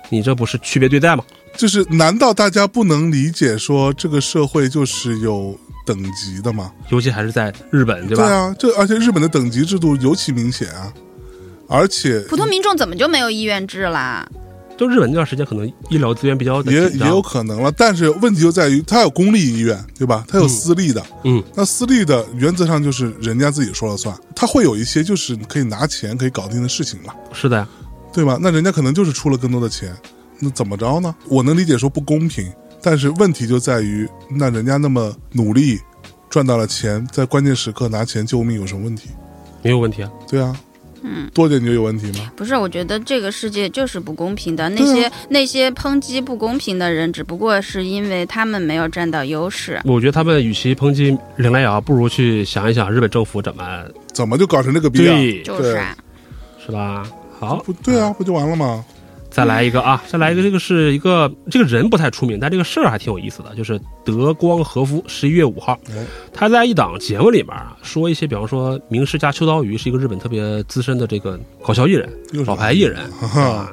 [0.09, 1.23] 你这不是区别对待吗？
[1.57, 6.71] 就是难道大家不能理解说这个社会就是有等级的吗？
[6.89, 8.23] 尤其还是在日本，对吧？
[8.23, 10.91] 对啊，这而且日本的等级制度尤其明显啊，
[11.67, 14.27] 而且普通民众怎么就没有医院治啦？
[14.77, 20.25] 就日本那段时间可能医疗资源比较也也有可能了，但是问题就在于它有公立医院，对吧？
[20.27, 27.65] 它有私立的，嗯，那私立的原则上就是人家自己说了算，它会有一些就是可以拿钱可以搞定的事情嘛，是的呀，
[28.11, 28.37] 对吧？
[28.41, 29.95] 那人家可能就是出了更多的钱，
[30.39, 31.15] 那怎么着呢？
[31.27, 35.79] 我能理解说不公平，但是问题就在于，那人家那么努力
[36.29, 39.09] 赚到了钱，在关键时刻拿钱救命有什么问题？
[39.61, 40.11] 没有问题啊。
[40.29, 40.55] 对啊，
[41.01, 42.31] 嗯，多点你就有问题吗？
[42.35, 44.67] 不是，我觉得这个世界就是不公平的。
[44.69, 49.79] 那些、那些抨击不公平的人，只不过是因为他们没有占到优势。
[49.85, 53.63] 我觉得他们与其抨击林来瑶，不如去想一想日本政府怎么
[54.13, 55.15] 怎么就搞成这个逼样？
[55.15, 55.95] 对，就是啊，
[56.65, 57.07] 是吧？
[57.39, 58.83] 好，不对啊，不就完了吗？
[59.35, 65.77] 再来一个啊，再来一个，这个是一个这个人不太出名，但这个事儿还挺有意思的，就是德光和夫，十一月五号。
[65.89, 72.09] 哎，他在一档节目里面啊，说一些，比方说名师家秋刀鱼是一个日本特别资深的这个搞笑艺人，
[72.45, 73.01] 老牌艺人。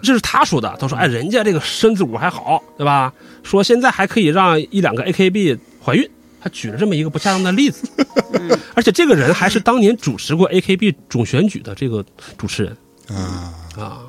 [0.03, 3.13] 这是他说的，他说哎，人家这个身子骨还好，对吧？
[3.45, 6.11] 说现在还可以让一两个 AKB 怀孕。
[6.41, 7.89] 他举了这么一个不恰当的例子，
[8.75, 12.05] 而且这个人还是当年主持过 AKB 总选举的这个
[12.37, 12.77] 主持人，
[13.17, 14.01] 啊，啊。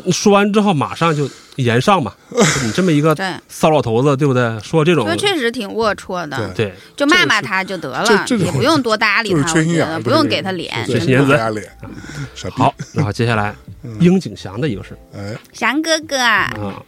[0.00, 2.12] 等说完之后，马上就言上嘛，
[2.64, 4.58] 你这么一个对，骚老头子，对不对？
[4.60, 6.36] 说这种这确实挺龌龊的。
[6.54, 10.72] 对对，就骂骂他就得了也不用多搭理他，不用给他脸。
[10.86, 11.78] 对缺心眼子不给他脸，
[12.34, 12.56] 傻逼。
[12.56, 13.54] 好，然后接下来
[14.00, 16.16] 樱井翔的一个事哎，翔哥哥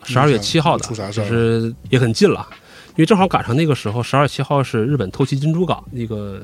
[0.05, 2.47] 十二月七号的，就是也很近了，
[2.91, 6.41] 因为正好赶上那个时候，十二月七号是日本偷袭珍珠港那个，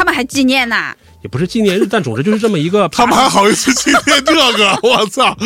[0.00, 0.94] 他们还纪念呢。
[1.20, 4.78] 也不是纪念日， 但总之就是这么一个， 他们还好意思纪念这个？
[4.82, 5.36] 我操！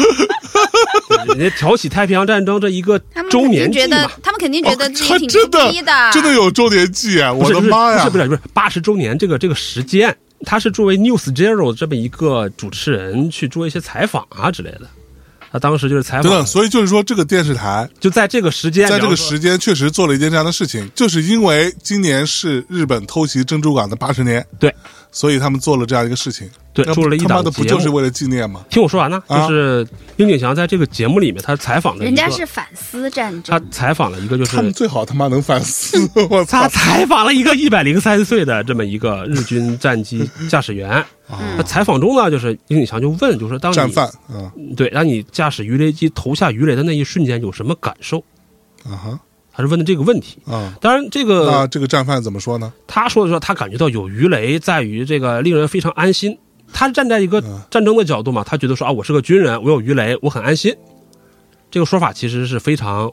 [1.37, 7.33] 人家挑起太平洋战争这一个他们周肯定觉得年祭嘛。，他们肯定觉得自己他挺牛真的逼的，真的有周年纪啊！
[7.33, 8.05] 我的妈呀！
[8.05, 14.83] 不是不是不是八十周年这个这个时间，他是作为 News Zero 这么一个主持人去做一些采访啊之类的。
[15.55, 24.75] 他当时就是采访，所以就是说，这个电视台就在这个时间，在这个时间确实做了一件这样的事情，就是因为今年是日本偷袭珍珠港的八十年，对，
[25.15, 26.51] 所以他们做了这样一个事情。
[26.75, 27.77] 对做了一档他妈的不节目。
[27.77, 28.65] 就是为了纪念吗？
[28.69, 35.97] 听我说完呢，啊就是樱井翔在这个节目里面，他采访的人家是反思战争他，采访了一个就是他们最好他妈能反思！
[36.29, 36.69] 我操他！
[36.69, 41.05] 采访了一个一百零三岁的这么一个日军战机 驾驶员。
[41.57, 48.19] 那采访中呢，就是樱井翔就问，就说当你战犯嗯对让你驾驶鱼雷机投下鱼雷的那一瞬间有什么感受？
[48.85, 49.21] 啊哈
[49.55, 50.39] 他是问的这个问题。
[50.47, 50.75] 啊！
[50.81, 52.73] 当然，这那个这个战犯怎么说呢？
[52.87, 56.37] 他说的说他感觉到有鱼雷在于这个令人非常安心。
[56.73, 60.75] 他站在一个嗯战争的角度嘛，他觉得说啊，我是个军人，我有鱼雷，我很安心。
[61.71, 63.13] 这个说法其实是非常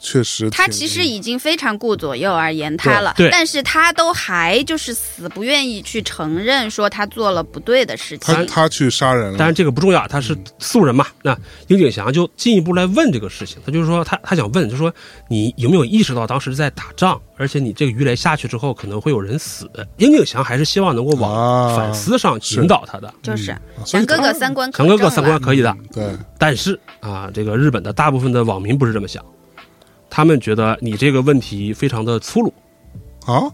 [0.00, 8.34] 确实，他其实已经非常顾左右而言他了，对对但是他都还就是死不愿意去承认说他做了不对的事情。
[8.34, 11.06] 他他去杀人了，但是这个不重要，他是素人嘛。
[11.22, 11.36] 那
[11.68, 14.92] 樱井翔就进一步来问这个事情，他就是说他他想问，就说
[15.28, 19.70] 你有没有意识到当时在打仗，而且你这个鱼雷下去之后可能会有人死。
[19.98, 23.12] 樱井翔还是希望能够啊往反思上引导他的。
[23.22, 26.04] 就是啊所以翔哥哥三观可强哥哥三观可以的，对
[26.38, 29.24] 但是啊，这个日本的大部分的网民不是这么想，
[30.10, 32.52] 他们觉得你这个问题非常的粗鲁
[33.24, 33.48] 啊，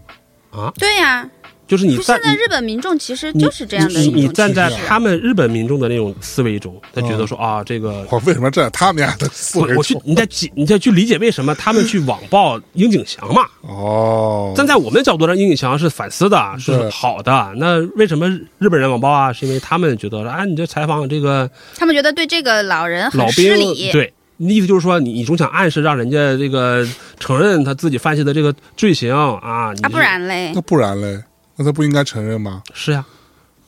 [0.51, 1.29] 啊，对呀、
[1.67, 9.75] 就是你现在日本民众其实就是这样的你一种你站在他们日本民众的那种思维中，他觉得说啊，这个 我为什么站在他们家的思维中？
[9.75, 13.45] 我我去你再解你再去理解为什么他们去网暴樱井翔嘛？
[13.61, 17.53] 哦，站在我们的角度上，樱井翔是反思的，是好的。
[17.57, 19.33] 那为什么日本人网暴啊？
[19.33, 23.91] 是因为他们觉得啊，你这采访这个他们觉得对这个老人老很失兵，礼。
[23.91, 26.87] 对，意思就是说你你总想暗示让人家这个
[27.19, 31.23] 承认他自己犯下的这个罪行啊，你啊，不然嘞那，不然嘞？
[31.55, 32.61] 那他不应该承认吗？
[32.73, 33.03] 是呀、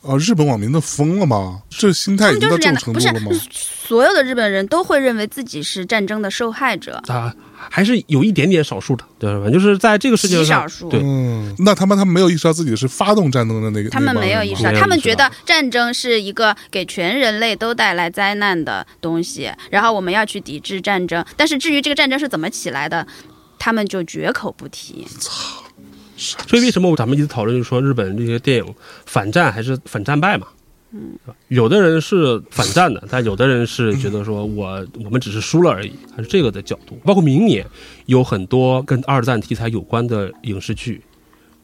[0.02, 1.62] 啊，日本网民都疯了吗？
[1.68, 3.30] 这心态已经到这种程度了吗？
[3.50, 7.02] 所有的日本人都会认为自己是战争的受害者。
[7.08, 7.34] 啊，
[7.68, 9.50] 还是有一点点少数的，对吧？
[9.50, 21.24] 就是在这个世界上，极少数对，嗯，那他们他们没有意识到自己是发动战争的那个，他们没有意识到，他们觉得战争是一个给全人类都带来灾难的东西，然后我们要去抵制战争。
[21.36, 23.06] 但是至于这个战争是怎么起来的，
[23.58, 25.06] 他们就绝口不提。
[26.16, 28.74] 所以为什么咱们一直讨论，就是说日本这些电影
[29.06, 30.46] 反战还是反战败嘛？
[30.92, 31.12] 嗯，
[31.48, 36.98] 有的人是反战的，但有的人是觉得说我我们只是输了而已，还是这个的角度。
[37.04, 37.64] 包括明年
[38.06, 41.00] 有很多跟二战题材有关的影视剧，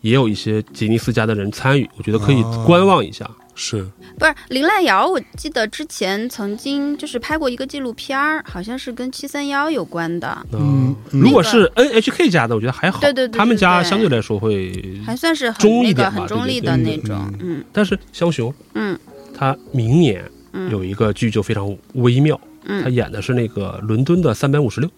[0.00, 3.28] 也有一些吉尼斯家的人参与，我觉得可以哦观望一下。
[3.58, 3.84] 是。
[4.18, 10.94] 不是林濑遥，我记得之前曾经就是拍过一个纪录片儿，好像是跟七三幺有关的，嗯。
[11.10, 17.32] 嗯如果是 NHK 家的，我觉得还好，对对对对他们家相对来说会，还算是很中一那个点吧很中立的那种。
[17.40, 17.64] 嗯。
[17.72, 18.98] 但是枭雄嗯
[19.36, 20.70] 他明年嗯。
[20.70, 22.82] 有一个剧就非常微妙，嗯。
[22.82, 24.90] 他演的是那个伦敦的三百五十六，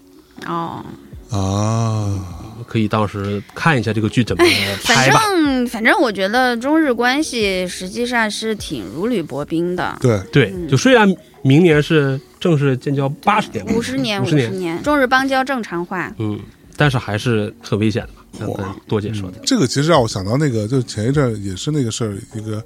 [0.46, 0.84] 哦，
[1.30, 4.44] 啊，可以到时看一下这个剧怎么
[4.82, 5.20] 反拍吧。
[5.20, 9.96] 正反正我觉得中日关系实际上是挺如履薄冰的。
[10.00, 16.12] 对，对，就虽然明年是正式建交八十年，五十年，五五十年，中日邦交正常化。
[16.18, 16.38] 嗯，
[16.76, 18.06] 但是还是很危险
[18.38, 19.38] 的嘛，多姐说的。
[19.44, 22.62] 这个其实让我想到那个，就前一阵儿也是那个事儿，一个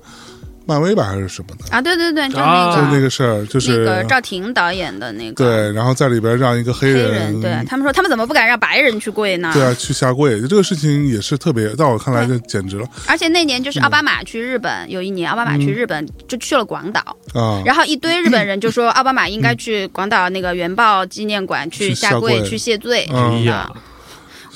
[0.65, 2.71] 漫威吧还是什么的，啊，对对对，就啊。
[2.71, 5.45] 那个、就那个事儿，就是那个赵婷导演的那个。
[5.45, 9.51] 对，然后在里边让一个黑黑人人，对他们说他们怎么不敢让白人去跪呢？
[9.53, 12.87] 对啊，去下跪，这个事情也是特别，在我看来就简直了。
[13.07, 13.83] 而且那年就是嗯。
[13.83, 17.01] 奥巴马去日本，有一年奥巴马去日本就去了广岛，
[17.35, 17.61] 啊！
[17.65, 23.07] 然后一堆日本人就说 奥巴马应该去广岛那个原爆纪念馆去去下跪去谢罪。
[23.11, 23.17] 嗯。
[23.17, 23.71] 什么哎呀。
[23.75, 23.81] 的。，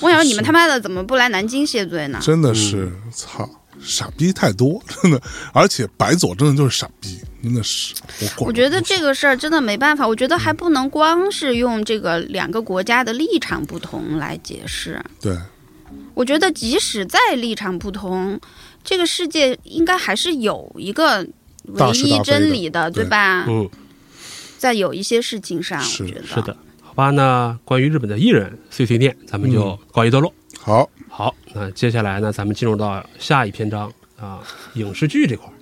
[0.01, 2.19] 我想说你们他妈的怎么不来南京谢罪呢？
[2.23, 3.49] 真的是操，
[3.87, 5.23] 傻逼太多， 真的，
[5.53, 7.95] 而且白左真的就是傻逼，真的是。
[8.21, 15.01] 我管我觉得这个事儿真的没办法，我觉得还不能光是用这个两个国家的立场不同来解释。
[15.21, 15.39] 对，
[16.15, 18.39] 我觉得即使再立场不同，
[18.83, 21.25] 这个世界应该还是有一个
[21.65, 23.45] 唯一真理的，对对吧？
[23.49, 23.71] 嗯，
[24.59, 27.11] 在有一些事情上，是我觉得是的，好吧。
[27.11, 30.33] 那关于日本的艺人碎碎念，咱们就告一段落。
[30.67, 34.43] 好，好，那接下来呢，咱们进入到下一篇章啊，
[34.75, 35.55] 影视剧这块儿，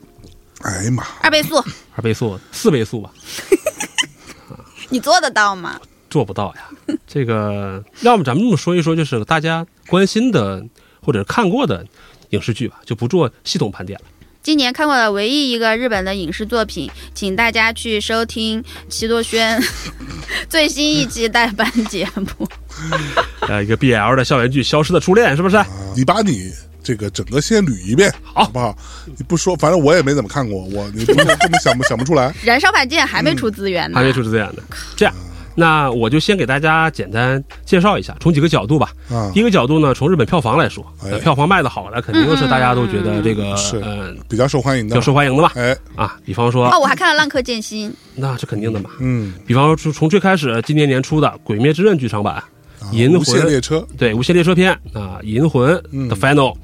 [0.71, 1.63] 哎呀妈，二倍速，
[1.95, 3.13] 二倍速、四倍速吧，
[4.89, 5.79] 你做得到吗？
[6.09, 6.97] 做不到呀。
[7.07, 10.65] 这个，要么咱们这么说一说，就是大家关心的
[11.03, 11.87] 或者看过的
[12.31, 14.07] 影视剧吧，就不做系统盘点了。
[14.45, 19.59] 今年看过的唯一一个日本的影视作品，请大家去收听齐多轩
[20.51, 22.47] 最新一期代班节目。
[23.49, 25.57] 呃，一个 BL 的校园剧《消失的初恋》，是不是？
[25.57, 26.53] 啊你把你
[26.83, 28.77] 这个整个先捋一遍，好好不好？
[29.07, 32.31] 你不说，反正我也没怎么看过，我你不根本想不想不出来。
[32.45, 34.63] 燃烧版剑还没出资源呢，还没出资源呢。
[34.95, 35.15] 这样，
[35.55, 38.93] 那我就先给大家简单介绍一下，从几个角度吧。
[39.11, 39.31] 啊。
[39.33, 40.85] 第一个角度呢，从日本票房来说，
[41.23, 43.79] 票房卖的好的，肯定是大家都觉得这个是。
[43.79, 45.53] 呃比较受欢迎的比较，受欢迎的吧。
[45.55, 48.91] 哎，啊，比方说哦，，我还看了《浪客剑心》，那是肯定的嘛。
[49.01, 52.43] 嗯，比方说，从从最开始今年年初的《鬼灭之刃》剧场版，
[52.91, 56.09] 银魂啊无限列车，对《无限列车篇》啊，《银魂》嗯。
[56.09, 56.55] 的 Final，、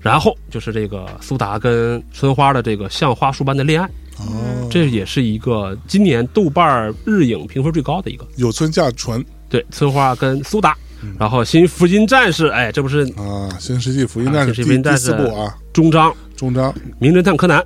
[0.00, 8.26] 然后就是这个苏达跟春花的这个像花束般的恋爱，哦，这也是一个今年豆瓣日影评分最高的一个。
[8.36, 9.24] 有村架纯。
[9.48, 11.14] 对，村花跟苏达，嗯。
[11.18, 16.14] 然后新福音战士，哎，这不是啊，《新世纪福音啊战士》第第四部啊，终章。
[16.36, 16.74] 终章。
[16.98, 17.58] 名侦探柯南，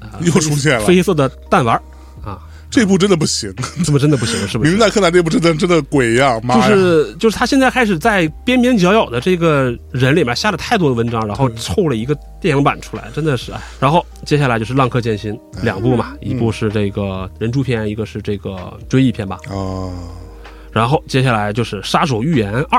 [0.00, 1.82] 啊又出现了，黑色的弹丸啊，
[2.68, 3.52] 这部真的不行，
[3.84, 4.70] 这部真的不行，是不是？
[4.70, 6.74] 名侦探柯南这部真的真的鬼一样，妈就！
[6.74, 13.60] 是就是他现在开始在边边角角的这个人里面下了太多的文章，然后凑了一个电影版出来，真的是哎。
[13.80, 19.38] 然后接下来就是《浪客剑心》两部嘛，一部是这个人诛篇，一个是这个追忆篇吧。
[19.48, 19.88] 啊，
[20.72, 22.78] 然后接下来就是《杀手预言二》，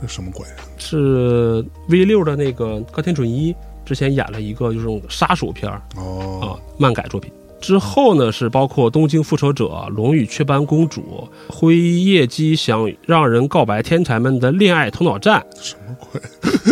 [0.00, 0.44] 这什么鬼？
[0.78, 6.46] 是 V 六的那个高田准一之前演了一个就是这种杀手片儿哦，啊
[6.78, 7.30] 漫改作品。
[7.64, 16.20] 之后呢是包括《东京复仇者》《龙与雀斑公主》《辉夜姬想让人告白天才们的恋爱头脑战什么鬼？》，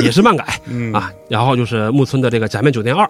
[0.05, 1.11] 也是漫改嗯啊。
[1.31, 3.07] 然后就是木村的这个《假面酒店二》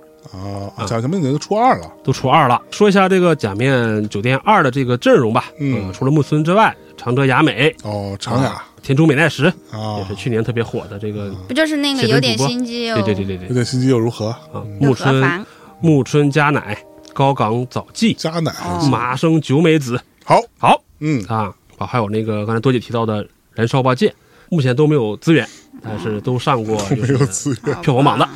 [0.77, 2.63] 啊，假面已经初二了，都出二了。
[2.71, 5.47] 说一下这个《假面酒店二》的这个阵容吧。
[5.59, 12.95] 嗯呃除了木村之外，长泽雅美、哦，长雅啊田中美奈实啊也，是去年特别火的这个，不就是那个有点心机哦？
[12.95, 14.29] 对对对对对有点心机又如何？
[14.53, 15.45] 啊，又木村？
[15.85, 16.79] 木村佳乃、
[17.13, 20.83] 高岗早纪、加奶哦麻生久美子，好，好。
[21.01, 24.11] 嗯，啊，啊还有那个刚才多姐提到的《燃烧吧剑》，
[24.49, 25.49] 目前都没有资源，
[25.83, 28.29] 但是都上过就没有是资源，票房榜的。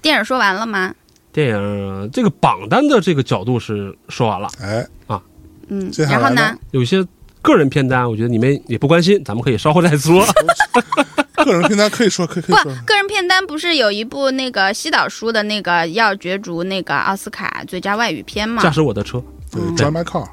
[0.00, 0.94] 电影说完了吗？
[1.32, 2.10] 电影。
[2.12, 5.22] 这个榜单的这个角度是说完了，哎，啊。
[5.68, 6.42] 嗯，然后呢？
[6.42, 6.58] 呢？
[6.72, 7.04] 有些
[7.40, 10.24] 个人片单，我觉得你们也不关心，咱们可以稍后再说。
[11.44, 18.62] 个人片单可以说，可以可不以说，，个人片单不是有一部那个西岛叔的那个要角逐那个奥斯卡最佳外语片吗？
[18.62, 18.70] 驾？
[18.70, 20.26] 驶我的车，对，Drive My Car，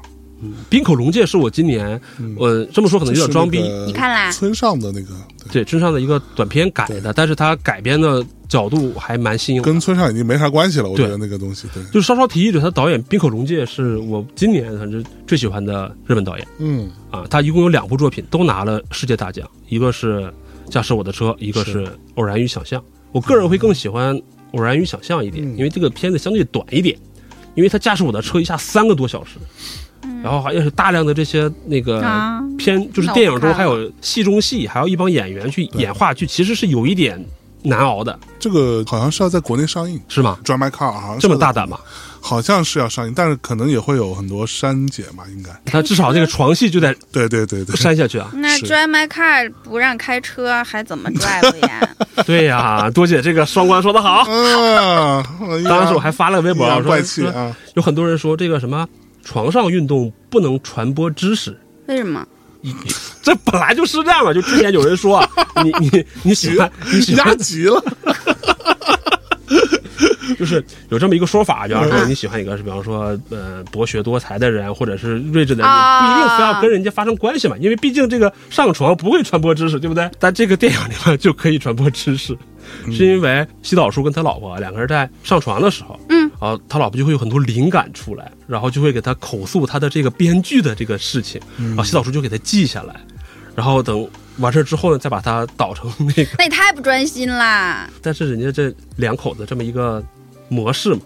[0.68, 2.00] 滨口龙介是我今年，
[2.36, 4.30] 我，这么说可能有点装逼，你看啦。
[4.32, 5.08] 村上的那个，
[5.44, 5.62] 对。
[5.62, 9.62] 对，村上的一个短片改的，但是他改编的角度还蛮新颖。
[9.62, 16.46] 跟村上已经没啥关系了，我觉得那个东西，对，就稍稍提一嘴，他导演冰口龙介是我今年反正最喜欢的日本导演。
[16.58, 17.26] 嗯，啊。
[17.28, 20.20] 他一共有两部作品都拿了世界大奖，一个是
[20.70, 22.80] 《驾驶我的车》，一个是《偶然与想象》。
[23.12, 24.16] 我个人会更喜欢
[24.52, 25.56] 《偶然与想象》一点，嗯。
[25.56, 26.96] 因为这个片子相对短一点，
[27.54, 29.38] 因为他驾驶我的车一下三个多小时，
[30.22, 37.22] 然后还是大量的这些那个啊片，就是电影中还有戏中戏，还有一帮演员去演话剧，其实是有一点
[37.62, 40.00] 难熬的，这个好像是要在国内上映。
[40.08, 41.78] 是吗？，Drive My Car 好像这么大胆吗？
[42.20, 45.50] 好像是要上映，但是可能也会有很多删减吧，应该。
[45.64, 48.30] 他至少这个床戏就得对对对对，删下去啊。
[48.34, 51.88] 那 drive my car 不让开车，还怎么 drive 呀？
[52.26, 54.20] 对呀，多姐这个双关说的好。
[54.30, 55.24] 啊，
[55.64, 58.86] 当时我还发了个微博，我说说啊，有很多人说这个什么
[59.24, 62.26] 床上运动不能传播知识，为什么？
[63.22, 64.34] 这本来就是这样嘛。
[64.34, 65.28] 就之前有人说啊，
[65.64, 67.82] 你你你喜欢你喜压欢，急了，
[70.36, 80.10] 就是有这么一个说法，比方说嗯你喜欢一个是比方说呃博学多才的人，或者是睿智的人，啊不一定非要跟人家发生关系嘛，因为毕竟这个上床不会传播知识，对不对？
[80.18, 82.36] 但这个电影里面就可以传播知识。
[82.92, 92.94] 是因为西岛叔跟他老婆两个人在上床的时候，嗯，啊，他老婆就会有很多灵感出来，然后就会给他口述他的这个编剧的这个事情，然后西岛叔就给他记下来，
[93.56, 94.08] 然后等
[94.38, 96.30] 完事儿之后呢，再把它导成那个。
[96.38, 97.88] 那也太不专心啦！
[98.02, 100.02] 但是人家这两口子这么一个
[100.50, 101.00] 模式嘛，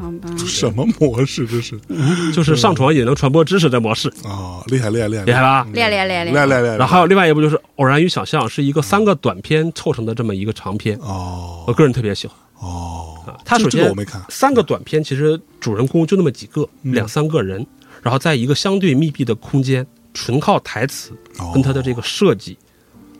[0.00, 1.46] 好吧，什么模式？
[1.46, 1.78] 这是？
[2.32, 5.24] 就是上床也能传播知识的模式，哦，厉害厉害厉害。
[5.24, 5.66] 厉害吧？
[5.72, 6.76] 练练练练，厉害厉害厉害！
[6.76, 11.64] 然后还有另外一部就是《偶然与想象》，是一个三个短片凑成的这么一个长片，哦。
[11.66, 12.36] 我个人特别喜欢。
[12.60, 13.14] 哦。
[13.26, 13.34] 啊。
[13.44, 14.22] 它首先我没看。
[14.28, 16.92] 三个短片其实主人公就那么几个，嗯。
[16.92, 17.66] 两三个人，
[18.02, 21.52] 然后在一个相对密闭的空间，纯靠台词哦。
[21.54, 22.58] 跟他的这个设计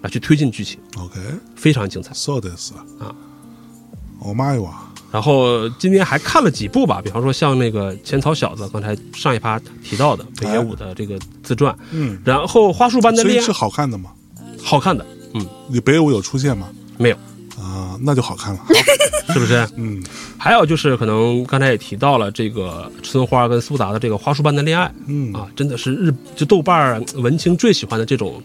[0.03, 1.21] 来去推进剧情，OK，
[1.57, 2.13] 非常精彩。
[2.13, 3.15] so this 啊，
[4.19, 14.11] 哦妈呀哇，然后今年还看了几部吧，比方说像那个《浅草小子》，刚才上一趴提到的北野武的这个自传，嗯，然后《花束般的恋爱是》好看的吗？
[14.61, 16.69] 好看的，嗯，你北野武有出现吗？
[16.99, 17.17] 没有，
[17.57, 18.61] 啊，那就好看了。
[19.33, 19.65] 是不是？
[19.79, 20.03] 嗯，
[20.37, 28.43] 还有就是可能刚才也提到了这个春花跟苏达的这个《花束般的恋爱》，嗯啊，真的是日就豆瓣儿文青最喜欢的这种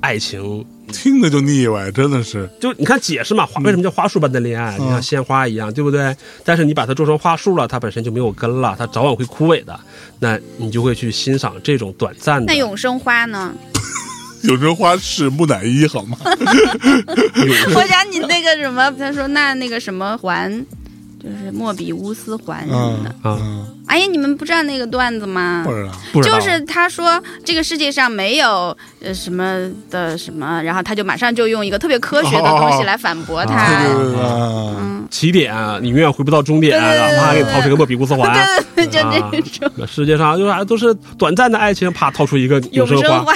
[0.00, 0.66] 爱情。
[0.92, 2.48] 听着就腻歪，真的是。
[2.60, 4.76] 就你看解释嘛，花为什么叫花束般的恋爱？
[4.78, 6.14] 嗯你像鲜花一样，对不对？
[6.44, 9.78] 但是你把它做成花束了，它本身就没有根了，它早晚会枯萎的。
[10.18, 13.54] 那你就会去欣赏这种短暂的那永生花呢？
[14.42, 16.18] 永生花是木乃伊好吗？
[17.74, 20.66] 我想你那个什么，他说那那个什么环，
[21.22, 23.10] 就是莫比乌斯环什么嗯的。
[23.30, 25.62] 啊嗯，哎呀，你们不知道那个段子吗？
[25.64, 25.92] 不知道。
[26.12, 33.84] 不知道就是他说这个世界上没有呃什么的什么，然后他就马上就用一个特别科学的东西来反驳他。
[33.84, 38.32] 对对对对啊，嗯，起点，你永远回不到终点，然后啪给你掏出一个莫比乌斯环。
[38.76, 43.32] 就这种世界上就是都是短暂的爱情，啪掏出一个永生花。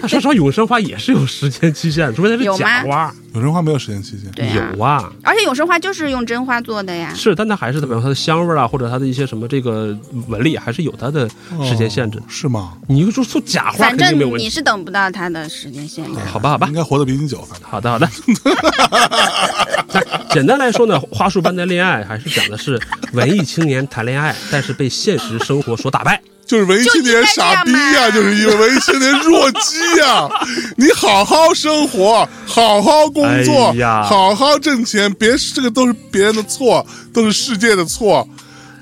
[0.00, 3.12] 他说实话，永生花也是有时间期限，除非它是有假花。
[3.34, 4.54] 有人花没有时间期限。
[4.54, 7.12] 有啊，而且永生花就是用真花做的呀。
[7.14, 9.96] 是，但它还是比方说它的香味儿啊，或者它的一些什么这个
[10.28, 11.28] 纹理，还是有它的
[11.64, 12.18] 时间限制。
[12.18, 12.74] 哦是吗？
[12.88, 14.44] 你就说假花反正定没有问题。
[14.44, 16.20] 你是等不到它的时间限制。
[16.20, 17.68] 好吧，好吧应，该活得比你久，反正。
[17.68, 18.08] 好的，好的。
[19.92, 20.00] 那
[20.32, 22.80] 简单来说呢，花束般的恋爱还是讲的是
[23.12, 26.20] 文艺青年谈恋爱，但是被现实生活所打败。
[26.54, 30.28] 就是文艺青年傻逼呀、就是因为文艺青年弱鸡呀、
[30.78, 38.28] 你好好生活，好好工作，哎好好挣钱，别这个都是别人的错，都是世界的错，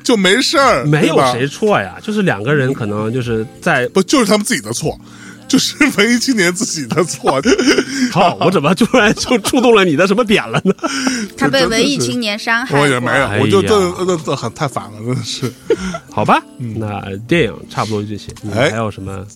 [0.04, 5.00] 就没事儿，没有谁错呀，就是两个人可能就是在不就是他们自己的错，
[5.48, 7.40] 就是文艺青年自己的错。
[8.12, 10.74] 好，我怎么突然就触动了你的什么点了呢？
[11.36, 12.80] 他被文艺青年伤害过。
[12.82, 15.52] 我也没有，哎我就这这这很太反了，真的是。
[16.10, 19.26] 好吧，那电影差不多就这些，你还有什么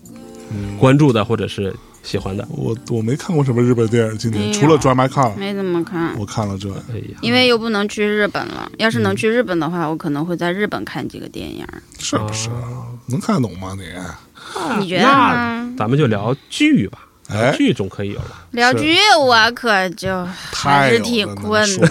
[0.79, 2.47] 关注的或者是喜欢的？
[2.51, 6.71] 我我没看过什么日本电影，今年除了《Drive My Car》，没怎么看，我看了这。
[6.93, 8.71] 哎呀，因为又不能去日本了。
[8.79, 11.67] 要是能嗯去日本的话，我可能会在日本看几个电影。
[11.99, 12.49] 是不是？
[12.51, 13.85] 哦能看懂吗你？
[14.79, 15.75] 你觉得呢？
[15.77, 18.45] 咱们就聊剧吧，哎剧总可以有了。
[18.53, 21.89] 聊剧我可就还是挺困的。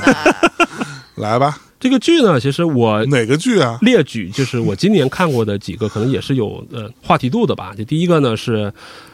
[1.15, 3.77] 来吧，这个剧呢，其实我哪个剧啊？
[3.81, 7.73] 列举就是我今年看过的几个，可能也是有呃话题度的吧。
[7.77, 8.73] 就第一个呢是，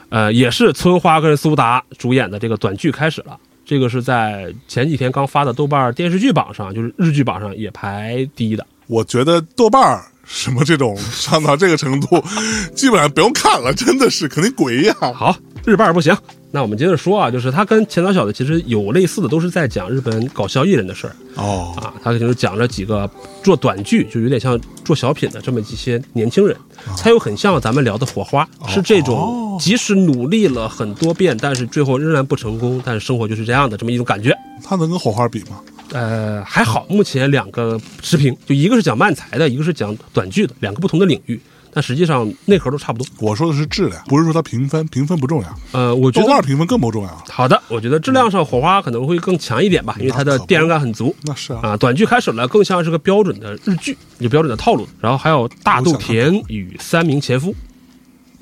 [0.10, 3.38] 呃，也是村花跟苏达主演的这个短剧开始了。
[3.64, 8.66] 这个是在前几天刚发的豆瓣电视剧榜上，就是日剧榜上也排第一的。
[8.88, 12.24] 我觉得豆瓣儿什么这种上到这个程度，
[12.76, 14.96] 基本上不用看了，真的是肯定鬼一样。
[15.14, 16.16] 好，日瓣儿不行。
[16.54, 21.94] 那我们接着说啊，就是他跟前草小的其实有类似的，都是在讲日本搞笑艺人的事儿哦，啊。
[22.04, 23.10] 他就是讲了几个
[23.42, 26.58] 做短剧，就有点像做小品的这么一些年轻人，
[26.98, 34.38] 他又很像咱们聊的火花，是这种即使努力了很多遍，但是最后仍然不成功，但是生活就是这样的这么一种感觉。
[34.62, 35.62] 他能跟火花比吗？
[35.92, 41.40] 呃，还好，目前两个持平，就一个是讲漫才的，一个是讲短剧的，两个不同的领域。
[41.74, 43.08] 但实际上内核都差不多。
[43.20, 47.24] 我说的是质量，不是说它评分，评分不重要，呃，我觉得豆瓣评分更不重要。
[47.30, 51.16] 好的，我觉得质量上火花可能会更强一点吧，因为它的电影感很足。
[51.24, 54.86] 那是啊，啊，短剧开始了，更像是个标准的日剧，有标准的套路。
[55.00, 57.56] 然后还有大豆田与三名前夫，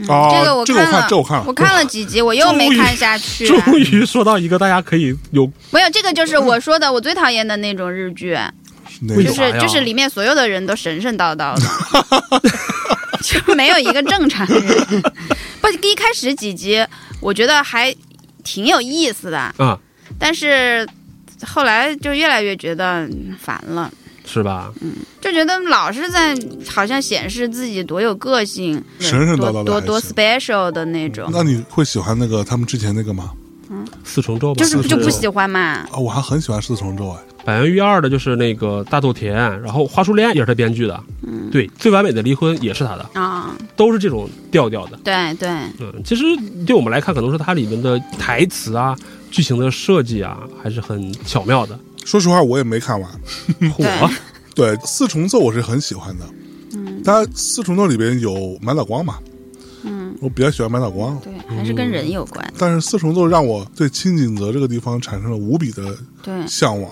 [0.08, 3.66] 哦，这个我看了，这我看了，我看了几集，我又没看下去、 啊。
[3.66, 8.38] 终于说到一个大家可以有没有，这个就是我说的我最讨厌的那种日剧，
[9.08, 11.62] 就是就是里面所有的人都神神叨叨的，
[13.22, 15.04] 就没有一个正常人。
[15.62, 16.86] 不，一开始几集
[17.20, 17.93] 我觉得还
[18.43, 19.78] 挺有意思的，啊，
[20.18, 20.88] 但是
[21.45, 23.91] 后来就越来越觉得烦了。
[24.32, 24.72] 是吧？
[24.82, 33.32] 嗯就觉得老是在好像显示自己多有个性，神神叨叨的多多 special 的那种，那你会喜欢那个他们之前那个吗？
[33.72, 35.60] 嗯四重奏吧，就是是就不喜欢嘛。
[35.60, 44.98] 啊，我还很喜欢四重奏哎，百元御二的就是那个大豆田，然后花束恋也是他编剧的，嗯，对，最完美的离婚也是他的，啊、都是这种调调的。
[45.04, 45.50] 对对，
[45.80, 46.24] 嗯，其实
[46.66, 48.96] 对我们来看，可能是它里面的台词啊、
[49.30, 51.78] 剧情的设计啊，还是很巧妙的。
[52.06, 53.10] 说实话我也没看完。
[53.78, 54.10] 我，
[54.56, 56.26] 对四重奏我是很喜欢的，
[56.74, 59.20] 嗯，它四重奏里边有满岛光嘛，
[59.84, 62.54] 嗯，我比较喜欢满岛光，对，还是跟人有关。
[62.58, 66.91] 但是四重奏让我对青景泽这个地方产生了无比的对，向往，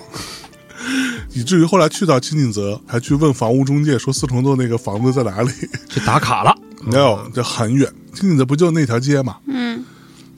[1.33, 5.51] 以至于后来去到青景泽，还去问房屋中介说四重奏那个房子在哪里？
[5.89, 6.55] 去打卡了。
[6.85, 7.91] 没有，就很远。
[8.13, 9.37] 青景泽不就那条街嘛？
[9.47, 9.76] 嗯，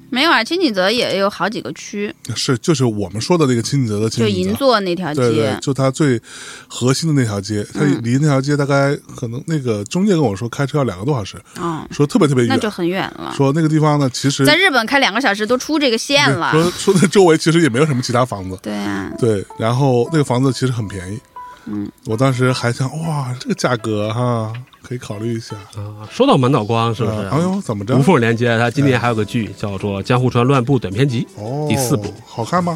[0.09, 4.49] 没有啊，清景泽也有好几个区，是，就是我们说的那个清景泽的清就景泽。
[4.49, 6.19] 银座那条对对街，，就它最
[6.67, 13.33] 核心的那条街，它嗯离那条街大概可能那个中介跟我说开车要两个多小时，嗯，说特别特别远，那就很远了。
[13.35, 16.51] 说那个地方呢其实在日本开两个小时都出这个线了。
[16.51, 21.19] 说说那周围其实也没有什么其他房子，对啊，对，然后那个房子其实很便宜，
[21.65, 24.51] 嗯，我当时还想哇，这个价格哈，
[24.89, 27.17] 可以考虑一下，啊，说到满岛光，是不是？
[27.17, 28.01] 啊哎呦，怎么着无？
[28.01, 32.75] 缝连接，他今年还有个剧叫做《江户川乱步短篇集》，哦，第四部好看吗？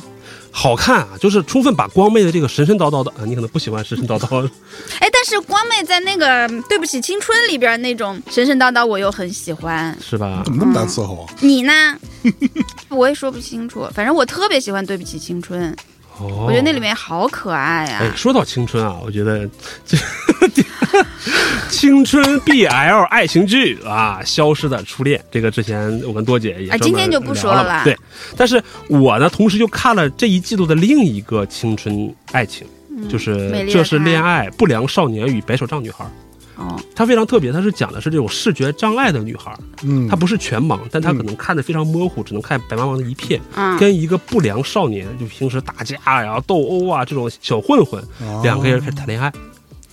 [0.51, 4.47] 好看啊，就是充分把光妹的这个神神叨叨的啊，你可能不喜欢神神叨叨的，
[5.01, 9.97] 哎，但是光妹在那个《对不起青春》里边那种神神叨叨，我又很喜欢。
[9.99, 10.53] 是吧怎？
[10.53, 11.33] 么那么难伺候啊？
[11.41, 11.97] 你呢？
[12.89, 15.73] 我也说不清楚，反正我特别喜欢《对不起青春》，
[16.19, 19.49] 哦，我觉得那里面好可爱啊呀、哎，说到青春啊，我觉得
[19.85, 19.97] 这
[21.69, 27.83] 青春 BL 爱情剧啊，《消失的初恋》这个之前我跟多姐也今天就不说了。
[27.83, 27.97] 对，
[28.37, 32.67] 但是我呢，同时又看了这一季度的另一个青春爱情，
[33.09, 36.05] 就是这是恋爱不良少年与白手杖女孩。
[36.55, 43.41] 哦，它非常特别，它是讲的是这种视觉障碍的女孩，嗯，她不是全盲，但她可能看的非常模糊，只能看白茫茫的一片。
[43.55, 48.41] 嗯，跟一个不良少年，就平时打架呀、斗殴啊这种小混混，哦。
[48.43, 49.31] 两个人开始谈恋爱。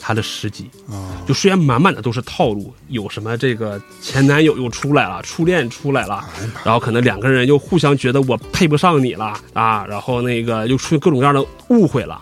[0.03, 6.25] 他的十集啊，就虽然满满的都是套路，有什么这个前男友又出来了，初恋出来了，
[6.65, 12.19] 然后可能两个人又互相觉得我配不上你了啊，然后那个又出现各种各样的误会了，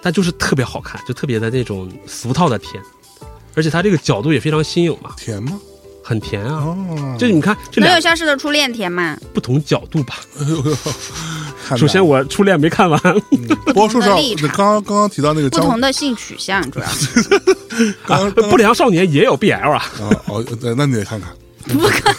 [0.00, 2.82] 但就是特别好看，就特别的那种俗套的甜，
[3.54, 5.58] 而且他这个角度也非常新颖嘛，甜吗？
[6.04, 6.64] 很甜啊。
[6.64, 9.16] 哦，就你看这能有两消失的初恋甜吗？
[9.32, 10.16] 不同角度吧。
[11.68, 13.00] 看 首先我初恋没看完，
[13.66, 17.30] 不过说实话，不同的立场你刚刚刚刚提到那个不同的性取向，主要是
[18.04, 19.76] 刚不良少年也有 BL 啊。
[20.00, 21.30] 啊哦，对，那你得看看。
[21.68, 22.12] 不看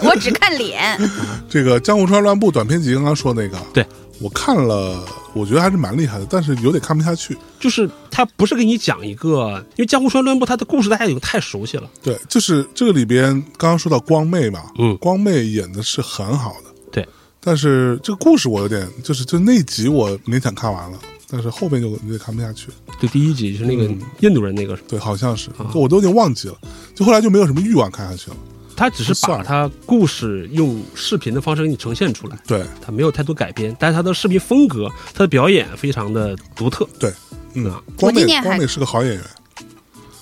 [0.00, 0.98] 我只看脸。
[1.50, 3.84] 这个《江户川乱步》短篇集，刚刚说那个，对
[4.22, 5.04] 我看了，
[5.34, 7.36] 我觉得还是蛮厉害的，但是有点看不下去。
[7.58, 17.08] 就是他不是给你讲一个，因为江湖川乱步他的故事大家已经太熟悉了，对，就是这个里边刚刚说到光妹嘛，嗯光妹演的是很好的，对，
[17.40, 20.98] 但是这个故事我有点，就是就那集我勉强看完了，
[21.28, 22.68] 但是后边就有点看不下去。
[23.00, 26.54] 就第一集是那个嗯印度人那个，对，好像是，啊我都有点忘记了，
[26.94, 28.36] 就后来就没有什么欲望看下去了。
[28.82, 36.84] 他只是把他故事用视频的方式给你呈现出来，对他没有太多改编，但是他的视频风格，他的表演非常的独特。
[36.98, 37.12] 对，
[37.54, 39.22] 嗯啊，光妹今年还光美是个好演员，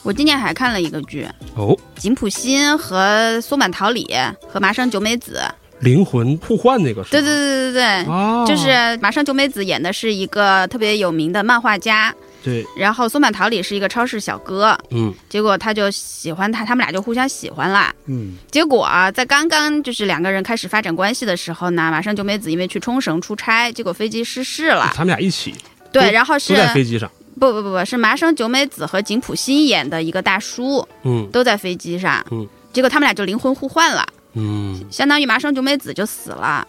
[0.02, 4.06] 我今年还看了一个剧，哦，井浦新和松坂桃李
[4.46, 5.40] 和麻生久美子。
[5.78, 7.12] 灵魂互换那个是？
[7.12, 8.12] 对对对对对对。
[8.12, 17.94] 哦，就是麻生久美子演的是一个特别有名的漫画家，对，然后松坂桃李是一个超市小哥，嗯，结果他就喜欢他，他们俩就互相喜欢了。
[18.06, 18.36] 嗯。
[18.50, 24.90] 结果啊，在刚刚就是两个人开始发展关系的时候呢，麻生久美子因为去冲绳出差，结果飞机失事了。
[24.94, 25.54] 他们俩一起？
[25.92, 31.28] 对，然后是都在飞机上，不不不不是麻生久美子和井浦新演的一个大叔嗯。
[31.32, 36.66] 都在飞机上，嗯，结结果他们俩就灵魂互换了，嗯，相当于麻生久美子就死了。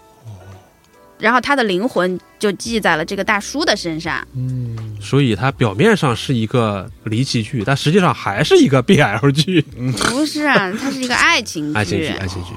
[1.21, 4.27] 然后他的灵魂就记在了这个大叔的身上。
[4.35, 9.61] 嗯，所以它表面上是一个离奇剧，但实际上还是一个 BL 剧，
[10.09, 12.49] 不是啊，它是一个爱情爱情剧，剧爱情剧。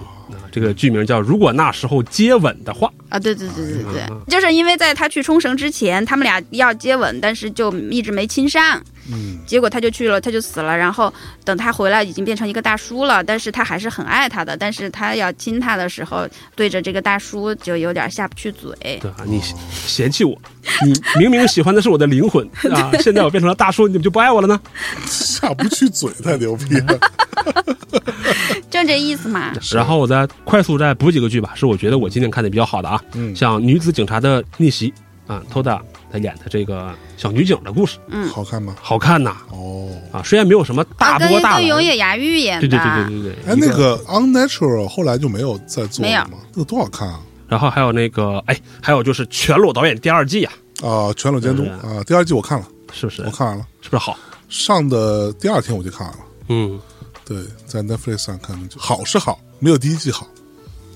[0.55, 2.87] 啊，这个剧名叫《如果那时候接吻的话》。
[3.09, 8.83] 啊，对对对对对嗯，就是因为在他去冲绳之前，他们俩要接吻，但是就一直没亲上，
[9.13, 10.77] 嗯，结果他就去了，他就死了。
[10.77, 11.13] 然后
[11.45, 14.57] 等他回来，已经变成一个大叔了，但是他还是很爱他的。
[14.57, 16.27] 但是他要亲他的时候，
[16.57, 18.73] 对着这个大叔就有点下不去嘴。
[19.01, 19.41] 对啊，你
[19.71, 20.37] 嫌弃我，
[20.85, 24.61] 你明明喜欢的是我的灵魂啊， 现在我变成了大叔，你怎么就不爱我了呢？
[25.07, 26.99] 下不去嘴，太牛逼了。
[28.71, 29.53] 就这意思嘛。
[29.73, 33.35] 然后我再快速再补几个剧吧，是我觉得我今天看的比较好的啊，嗯。
[33.35, 34.93] 像《女子警察的逆袭》
[35.33, 35.81] 啊，Toda
[36.11, 38.29] 她演的这个小女警的故事，嗯。
[38.29, 38.75] 好看吗？
[38.81, 39.37] 好看呐。
[39.51, 46.21] 哦，啊，虽然没有什么大波大澜，跟永野芽郁演的，对对对对对对，哎，那个 Unnatural 后来就没有再做没有。
[46.23, 46.39] 了吗？
[46.53, 47.21] 那个多好看啊！
[47.49, 53.23] 然后还有那个哎，还有就是全裸导演第二季啊，啊，全裸监督是啊，第二季我看了，是不是？
[53.23, 54.19] 我看完了，是不是好？
[54.49, 56.25] 上的第二天我就看完了。
[56.49, 56.79] 嗯，
[57.25, 60.27] 对，在 Netflix 上看的，就好是好，没有第一季好。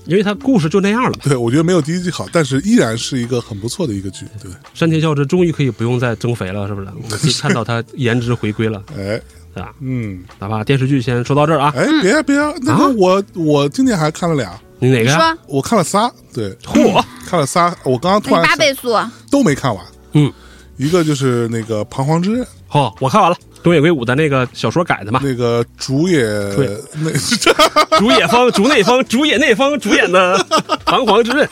[0.05, 1.11] 因为它故事就那样了。
[1.21, 4.25] 对，我觉得没有第一季好，但是依然是一个很不错的一个剧。
[4.41, 6.87] 对，山田孝之终于可以不用再增肥了，是不是？
[7.03, 9.21] 我可以看到他颜值回归了，哎，
[9.53, 9.73] 对吧？
[9.81, 15.37] 嗯，哪怕电视剧先说到这儿啊，哎，别啊别啊，那个我我今年还看了俩，你哪个呀？
[15.47, 18.95] 我看了仨，对，嚯， 看了仨，我刚刚突然八倍速，
[19.29, 19.85] 都没看完。
[20.13, 20.31] 嗯，
[20.77, 26.21] 一个就是那个《彷徨之刃》，哦，我看完了，东野圭吾的那个小说改的嘛，那个主演
[26.55, 26.77] 对。
[26.95, 27.11] 那
[27.99, 30.37] 竹野风、竹内风、竹野内风主演的
[30.85, 31.45] 《彷徨之刃》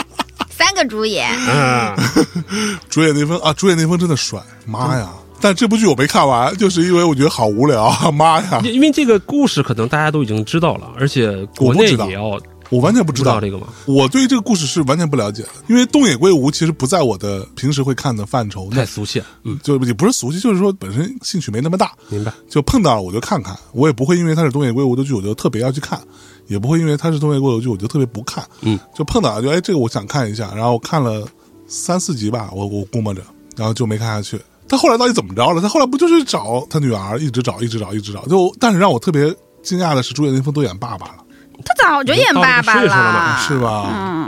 [0.49, 1.95] 三个主演，嗯，
[2.89, 5.09] 主演内丰啊，主演内丰真的帅，妈呀！
[5.39, 8.59] 但这部剧我没看完，就是因为我觉得好无聊，妈呀！
[8.63, 12.39] 因因为这个故事可能大家都已经知道了，而且国内也要
[12.69, 13.67] 我完全不知道这个吗？
[13.85, 22.33] 我对这个故事是完全不了解的，因为东野圭吾其实不在我的平时会看的范畴内，太俗气了，嗯，就也不是俗气，就是说本身兴趣没那么大，明白。
[22.49, 25.99] 就碰到了我就看看，我也不会因为他是东野圭吾的剧我就特别要去看，
[26.47, 31.25] 也不会因为他是东野圭吾的剧我就特别不看，嗯，就碰到了就哎这个我想看一下，然后看了
[31.67, 33.21] 三四集吧，我我估摸着，
[33.55, 34.39] 然后就没看下去。
[34.69, 35.61] 他后来到底怎么着了？
[35.61, 38.25] 他后来不就是找他女儿，一直找，一直找，一直找。
[38.25, 41.17] 就但是让我特别惊讶的是，主演那峰都演爸爸了，
[41.65, 43.37] 他早就演爸爸了。
[43.39, 43.85] 是吧？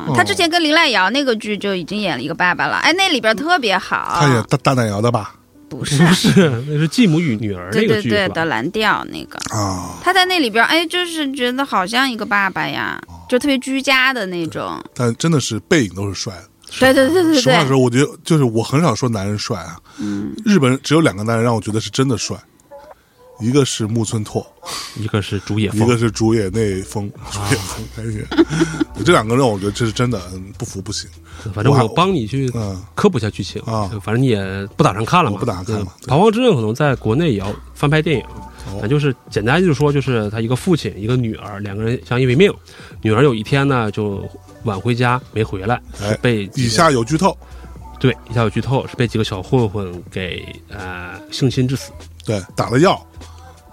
[0.07, 4.17] 嗯，他之前跟林濑瑶那个剧就已经演了一个爸爸了，哎，那里边特别好。
[4.19, 5.35] 他演大大奶瑶的吧？
[5.69, 6.03] 不是。
[6.03, 12.99] 不是，那是继母与女儿对对对那个剧对对对的蓝调那个，啊，他在那里边，哎，就是觉得好像一个爸爸呀，
[13.29, 14.83] 就特别居家的那种。
[14.93, 16.33] 但真的是背影都是帅。
[16.33, 16.43] 的。
[16.79, 19.75] 对对对对对，实话说，我觉得就是我很少说男人帅啊。
[19.97, 22.37] 嗯，日本只有两个男人让我觉得是真的帅，
[23.39, 24.45] 一个是木村拓，
[24.97, 27.09] 一个是竹野风一个，是竹野内丰。
[27.31, 28.45] 竹野丰，哎呀，
[29.05, 31.09] 这两个让我觉得这是真的嗯不服不行。
[31.53, 32.81] 反正我帮你去嗯。
[32.95, 33.89] 科普一下剧情啊。
[34.03, 38.25] 反正你也不打算看了嘛，不打算看嘛对对彷徨之刃可能在国内也要翻拍电影，
[38.67, 38.79] 哦。
[38.81, 42.53] 那就是简单就是说，就是他一个父亲一个女儿两个人相依为命，
[43.01, 44.27] 女儿有一天呢就
[44.65, 45.81] 晚回家没回来，
[46.21, 47.37] 被以下有剧透，
[48.01, 51.91] 对以下有剧透，是被几个小混混给呃性侵致死，
[52.25, 52.99] 对，打了药，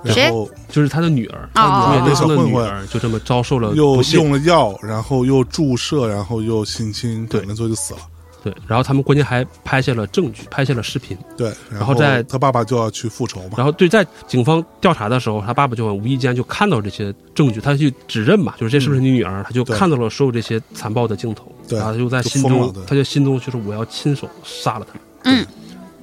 [0.02, 7.40] 然后就是他的女儿，哦主演内小混混丰的女儿就这么遭受了又用了药，然后又注射，然后又性侵，对。
[7.40, 8.00] 可能最后就死了。
[8.44, 13.54] 对，然后他们关键还拍下了证据，拍下了视频，对，然后在他爸爸就要去复仇嘛。
[13.56, 19.42] 然后对，在警方调查的时候，他爸爸就很无意间就看到这些证据，他去指认嘛，就是这是不是你女儿？
[19.42, 21.76] 他就看到了所有这些残暴的镜头，对。
[21.76, 25.44] 然后他就在心中他就心中就是我要亲手杀了他，嗯，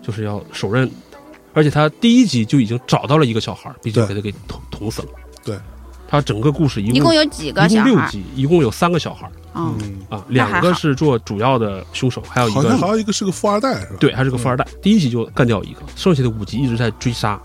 [0.01, 0.93] 就是要手刃他，
[1.53, 5.07] 而且他第一集就已经找到了一个小孩儿，并且给他给捅捅死了。
[5.43, 5.57] 对，
[6.07, 7.89] 他整个故事一共一共有几个一小孩？
[7.89, 13.97] 共六集，一共有三个小孩儿嗯，嗯，啊，两个是做主要的凶手，还有一好像好个像一个是个富二代是吧？
[13.99, 14.65] 对，还是个富二代。
[14.81, 17.39] 第一集就干掉一个，剩下的五集一直在追杀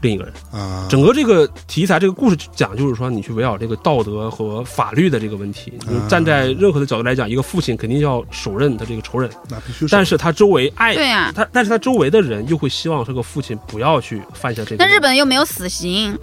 [0.00, 0.32] 另一个人。
[0.52, 5.72] 啊，整个这个题材，这个故事讲就是说，你去围绕这个道德和法律的这个问题。
[5.88, 9.86] 你站在任何的角度来讲，一个父亲肯定要手刃他这个仇人，那必须。
[9.88, 11.32] 但是他周围爱对呀。
[11.34, 14.84] 他，但是他周围的人又会希望这个父亲不要去犯下这个。
[14.84, 16.18] 那日，本又没有死刑，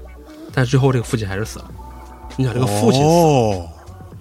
[0.54, 1.72] 但是最后这个父亲还是死了。
[2.38, 3.70] 你想，这个父亲死了哦，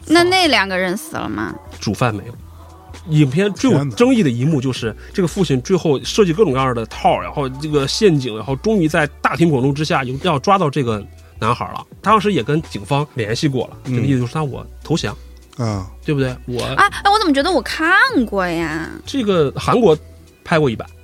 [0.07, 1.55] 那那两个人死了吗？
[1.80, 2.32] 主犯没有。
[3.11, 11.05] 影片最有争议的一幕就是这个父亲最后设计各种各样的套，然后这个陷阱，然后终于在大庭广众之下要抓到这个
[11.38, 11.84] 男孩了。
[12.02, 15.16] 他当时也跟警方联系过了，嗯这个意思就是他我投降，
[15.57, 16.34] 啊，对不对？
[16.46, 17.92] 我啊，哎，我怎么觉得我看
[18.24, 18.88] 过呀？
[19.05, 19.96] 这个韩国
[20.42, 20.88] 拍过一版，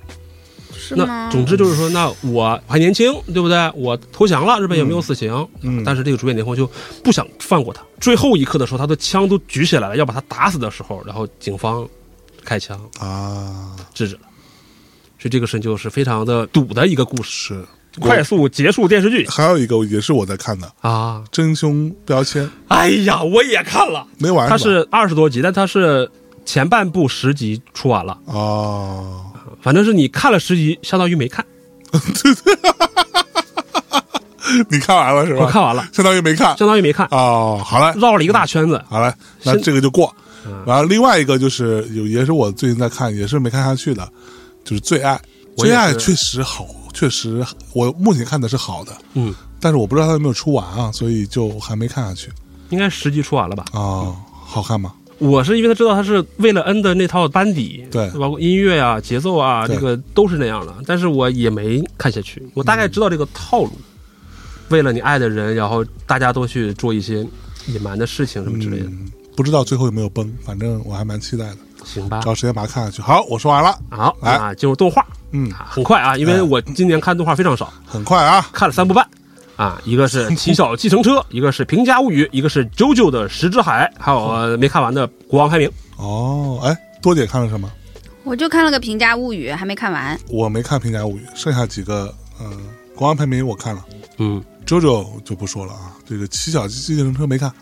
[0.95, 1.29] 是吗？
[1.31, 3.71] 总之就是说，那我还年轻，对不对？
[3.75, 6.69] 我投降了，日本也没有死刑，嗯，但是这个主演林峰就
[7.03, 7.81] 不想放过他。
[7.99, 11.87] 最后一刻的时候，他的枪都举起来了，要把他打死的时候，然后警方
[12.43, 14.15] 开枪啊，制止。
[14.15, 14.21] 了。
[15.19, 17.65] 所以这个神就是非常的堵的一个故事，是。
[17.99, 19.27] 快速结束电视剧。
[19.27, 20.71] 还有一个也是我在看的。
[20.81, 26.09] 啊，《真凶标签》，哎呀，我也看了，没完，它是二十多集，但它是
[26.45, 28.17] 前半部十集出完了。
[28.25, 29.30] 哦，
[29.61, 31.45] 反正是你看了十集，相当于没看。
[34.69, 35.41] 你看完了是吧？
[35.41, 37.07] 我看完了，相当于没看，相当于没看。
[37.11, 38.81] 哦，好嘞，绕了一个大圈子。
[38.89, 39.13] 好嘞，
[39.43, 40.13] 那这个就过。
[40.65, 44.07] 然后另外一个就是有，也是我最近在看，也是没看下去的，
[44.63, 45.13] 就是《最爱》。
[45.55, 52.29] 《最爱》确实好，确实我目前看的是好的，嗯，但是我不知道它有没有出完啊，所以就还没看下去。
[52.69, 53.65] 应该十集出完了吧？
[53.73, 54.93] 哦，好看吗？
[55.21, 62.41] 我是因为他知道他是为了恩的那套班底，对，包括音乐啊、节奏啊，这个都是那样的，但是我也没看下去。
[62.55, 64.33] 我大概知道这个套路，嗯、
[64.69, 67.25] 为了你爱的人，然后大家都去做一些
[67.67, 68.85] 隐瞒的事情什么之类的。
[68.85, 71.57] 嗯、不知道最后有没有崩，反正我还蛮期待的。
[71.85, 73.01] 行吧，找时间把它看下去。
[73.01, 73.77] 好，我说完了。
[73.89, 75.05] 好，来啊，进入动画。
[75.31, 79.07] 嗯，很快啊，因为我今年看动画非常少，很快啊，看了三部半。
[79.61, 85.69] 啊，一个是 《七小计程车》，一个是《平家物语》，一个是《JoJo 的石之海》，还有没看完的《国王排名》。
[85.97, 87.71] 哦，哎，多姐看了什么？
[88.23, 90.19] 我就看了个《平家物语》，还没看完。
[90.29, 92.49] 我没看《平家物语》，剩下几个，嗯，
[92.97, 93.85] 《国王排名》我看了，
[94.17, 95.93] 嗯，JoJo 就不说了啊。
[96.07, 97.47] 这个《七小计程车》没看，《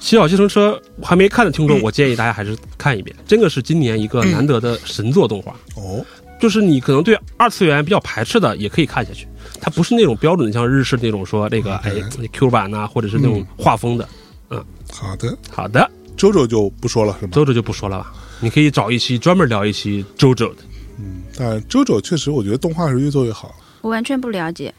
[0.00, 5.54] 七小计程车》还没看的听众，我建议大家还是看一遍，真的是今年一个难得的神作动画。
[5.74, 6.02] 哦。
[6.38, 9.26] 就是你可能对二次元比较排斥的，也可以看下去。
[9.60, 11.92] 它不是那种标准的像日式那种说那个哎
[12.32, 14.08] Q 版呐、啊，或者是那种画风的。
[14.50, 15.90] 嗯，好的，好的。
[16.16, 17.32] 周周就不说了是吗？
[17.32, 18.12] 周周就不说了吧。
[18.40, 20.62] 你可以找一期专门聊一期周周的。
[20.98, 23.54] 嗯，但周周确实我觉得动画是越做越好。
[23.82, 24.72] 我完全不了解。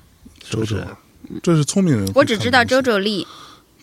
[0.49, 0.77] 周周，
[1.43, 2.11] 这是聪明人。
[2.15, 3.27] 我只知道周周丽。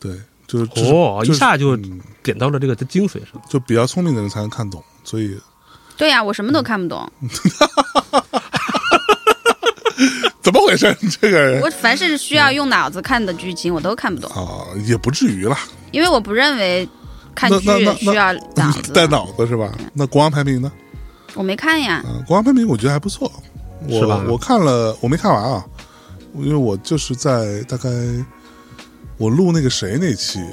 [0.00, 3.40] 对，就是哦，一下就嗯点到了这个的精髓上。
[3.48, 5.36] 就比较聪明的人才能看懂，所以。
[5.96, 7.08] 对呀、啊，我什么都看不懂。
[10.44, 10.94] 怎么回事？
[11.20, 14.30] 这个人，我凡是需要用脑子看的剧情，我都看不懂。
[14.30, 15.58] 啊，也不至于啦。
[15.90, 16.86] 因为我不认为
[17.34, 17.66] 看剧
[17.96, 18.92] 需要脑子。
[18.92, 19.72] 带脑子是吧？
[19.94, 20.70] 那国王排名呢？
[21.32, 22.04] 我没看呀。
[22.06, 23.32] 啊，国王排名我觉得还不错。
[23.88, 24.22] 是吧？
[24.28, 25.64] 我看了，我没看完啊，
[26.34, 27.88] 因为我就是在大概
[29.16, 30.44] 我录那个谁那期，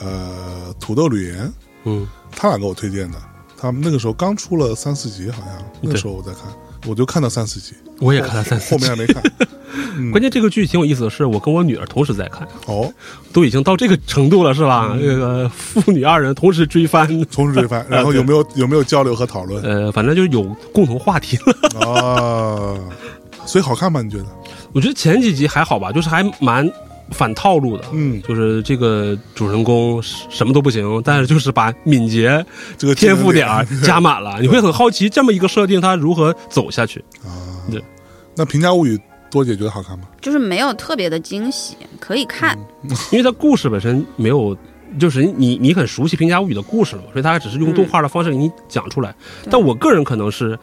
[0.00, 1.52] 呃，土豆吕岩，
[1.84, 3.18] 嗯，他俩给我推荐的。
[3.56, 6.42] 他们那个时候刚出了三四集，好像那时候我在看，
[6.86, 9.22] 我就看到三四集，我也看了三四集，后面还没看。
[9.96, 12.92] 嗯、关键这个剧挺有意思的是，我跟我女儿同时在看，哦，
[13.32, 14.90] 都已经到这个程度了，是吧？
[14.92, 19.62] 嗯、这个父女二人同时追番，同时追番， 然后有没有有没有交流和讨论？
[19.62, 20.42] 呃，反正就有
[20.72, 21.80] 共同话题了。
[21.80, 22.78] 啊，
[23.44, 24.00] 所以好看吗？
[24.02, 24.26] 你觉得？
[24.72, 26.70] 我觉得前几集还好吧，就是还蛮。
[27.10, 32.44] 反套路的，嗯，就是这个主人公什么都不行，但是就是把敏捷
[32.76, 33.48] 这个天赋点
[33.82, 37.32] 加满了，你会很好奇这么一个设定他如何走下去啊？
[37.70, 37.82] 对，
[38.34, 38.96] 那《平家物语》
[39.30, 40.06] 多姐觉得好看吗？
[40.20, 44.56] 就是没有特别的惊喜，可以看，嗯、 因为它故事本身没有，
[44.98, 49.10] 就是你你很熟悉《平家物语》的故事了嘛，所以它只是用动画的方式给你讲出来。
[49.44, 50.58] 嗯、但我个人可能是。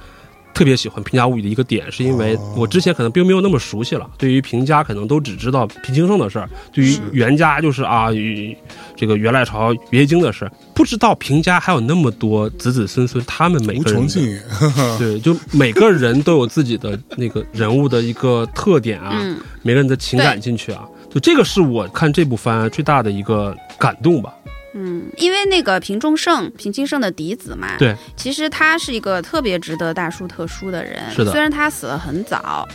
[0.56, 4.10] 特别喜欢《平家物语》的一个点，是因为我之前可能并没有那么熟悉了。
[4.18, 8.56] 对于平家，可能都只知道平清盛的事儿；对于袁家，就是啊，与
[8.96, 14.08] 这个元赖朝月夜京的事儿，不知道平家还有那么多子子孙孙，他们每个人
[14.98, 24.34] 对，就每个人都有自己的那个人物的一个特点啊，嗯、每个人的情感进去啊，就这个是我看这部番最大的一个感动吧。
[24.78, 31.02] 嗯，因为那个平仲盛，平清盛的嫡子嘛，对，其实他是一个特别值得大书特书的人。
[31.16, 32.68] 是的，虽然他死得很早，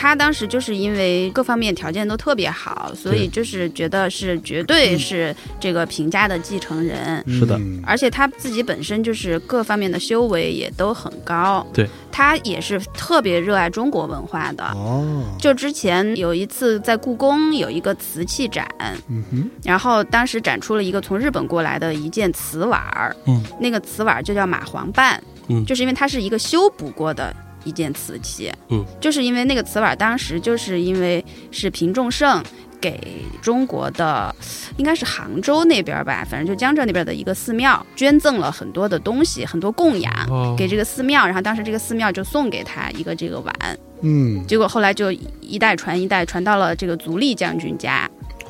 [0.00, 7.22] 他当时就是因为各方面条件都特别好，所以就是觉得是绝对是这个评价的继承人。
[7.28, 11.66] 是的，而且他自己本身就是各方面的修为也都很高。
[11.70, 14.64] 对，他也是特别热爱中国文化的。
[14.68, 18.66] 哦，就之前有一次在故宫有一个瓷器展，
[19.10, 27.36] 嗯哼，然后当时展出了一个从日本过来的一件瓷碗儿，嗯，那个瓷碗就叫马黄瓣，嗯，就是因为它是一个修补过的。
[27.64, 32.42] 一件瓷器，嗯，就是因为那个瓷碗当时就是因为是平仲盛
[32.80, 34.34] 给中国的，
[34.76, 43.54] 应该是杭州那边吧，反正就江浙那边的一个寺庙捐赠了很多的东西，很多供养、哦、给这个寺庙，然后当时这个寺庙就送给他一个这个碗，
[44.00, 48.08] 嗯，结果后来就一代传一代，传到了这个足利将军家，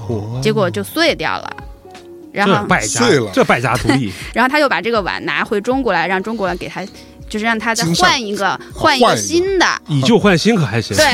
[0.08, 1.56] 哦，结果就碎掉了。
[2.32, 4.12] 然后败家碎了，这败家徒弟。
[4.32, 6.86] 然后他又把这个碗拿回中国来，让中国人给他。
[7.30, 10.94] 就是让他再换一个，换一个新的，以旧换新可还行？
[10.96, 11.06] 对，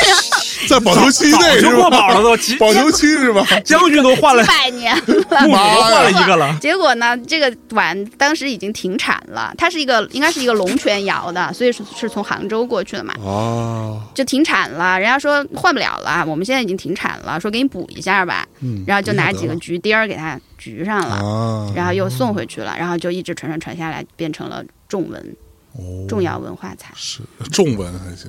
[0.68, 1.98] 在保修期内就过吧？
[1.98, 3.44] 保了都，保修期是吧？
[3.64, 5.02] 将军都换了，百年了。
[5.42, 6.56] 木换了一个了。
[6.60, 14.98] 结果呢，这个碗当时已经停产了，它是一个应该是一个龙泉窑的，所以是是从杭州过去的嘛，哦，就停产了。
[15.00, 25.36] 人家说换不了了，我们现在已经停产了，说给你补一下吧，嗯，然后就拿几个不橘钉儿给它橘上了，啊，然后又送回去了，然后就一直传传传下来，变成了重文
[25.72, 26.92] 哦重要文化财。
[26.96, 28.28] 是重文还行。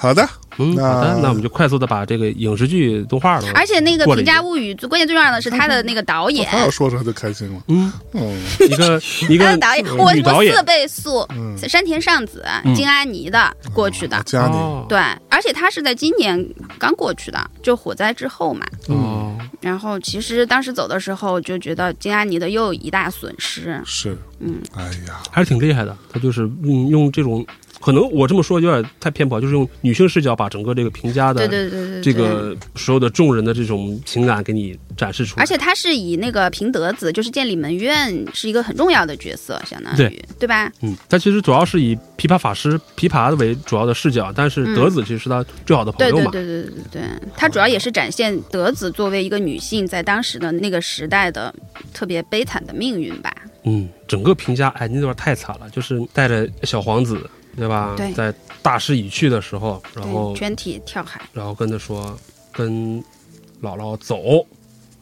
[0.00, 0.26] 好的，
[0.56, 7.60] 嗯，好的，那我们就快速的把这个影视剧动画了，而且那个《平家物语》最关键最重要的是他的那个导演，他要说出来就开心了。
[7.68, 8.98] 嗯，嗯，一个
[9.28, 12.42] 一个他的导演，我我四倍速嗯，山田尚子、
[12.74, 14.22] 金安妮的过去的，
[14.88, 14.98] 对，
[15.28, 16.42] 而且他是在今年
[16.78, 18.66] 刚过去的，就火灾之后嘛。
[18.88, 25.94] 哦，然后其实当时走的时候就觉得金安妮的又有一大损失，是，嗯，哎呀，还是挺厉害的。
[26.10, 27.46] 他就是用用这种，
[27.80, 32.20] 可能我这么说有点太偏颇，就是用女性视角把整个这个平家对的对对对，这。
[32.20, 35.42] 个所有的众人的这种情感给你展示出来。
[35.42, 40.70] 而且他是以那个平德子，就是建立门院，是一个很重要的角色，相当于对对吧？
[40.82, 46.30] 嗯，他其实主要是以琵琶法师琵琶为主要的视角，但是嗯德子其实是他最好的朋友嘛。
[46.30, 51.54] 对对对对对对对，他主要也是展现德子作为一个女性在当时的那个时代的
[51.94, 53.34] 特别悲惨的命运吧。
[53.64, 57.18] 嗯，整个平家哎那段太惨了，就是带着小皇子，
[57.60, 57.92] 对吧？
[57.94, 61.20] 对在大势已去的时候，然后对，全体跳海。
[61.34, 62.18] 然后跟他说，
[62.50, 62.98] 跟
[63.62, 64.40] 姥姥走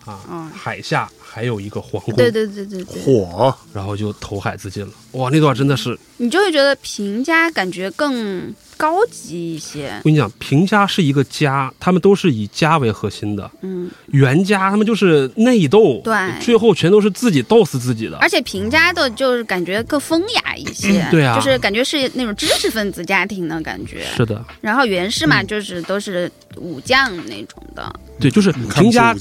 [0.05, 4.93] 啊，嗯海下还有一个皇宫，对对对对对，嚯，然后就投海自尽了。
[5.13, 10.05] 哇，那段真的是，你就会觉得平家感觉更高级一些我。
[10.05, 13.51] 跟你讲，平家是一个家，他们都是以家为核心的。
[13.61, 18.17] 嗯，袁家他们就是内斗，对最后全都是自己斗死自己的。
[18.19, 24.07] 而且平家的就是感觉更风雅一些，对啊就是感觉是那种知识分子家庭的感觉。
[24.17, 29.15] 是的，然后袁氏嗯嘛，就是都是武将那种的，对，就是平家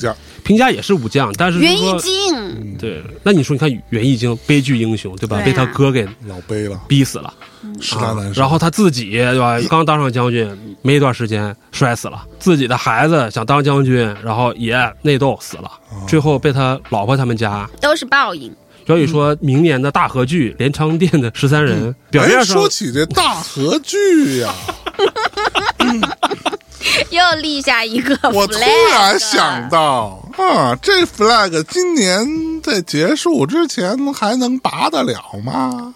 [0.44, 5.38] 平家也是武将，但是袁说义经，嗯，对，那你说你看袁义经悲剧英雄，对吧？
[5.38, 7.34] 对啊被他哥给老悲了，逼死了。
[7.64, 8.42] 啊实在难受。
[8.42, 9.58] 然后他自己对吧？
[9.70, 17.68] 刚当上将军没一段时间摔死了，自己的孩子想当将军，然后也内斗死了，哦最后被他老婆他们家。
[17.82, 18.54] 都是报应。
[18.86, 24.54] 所以说明年的大河剧《镰仓殿的十三人》表面哎，上说起这大河剧呀，
[27.10, 28.58] 又立下一个 flag， 我突
[28.94, 35.94] 然想到啊，这 flag 今年在结束之前还能拔得了吗？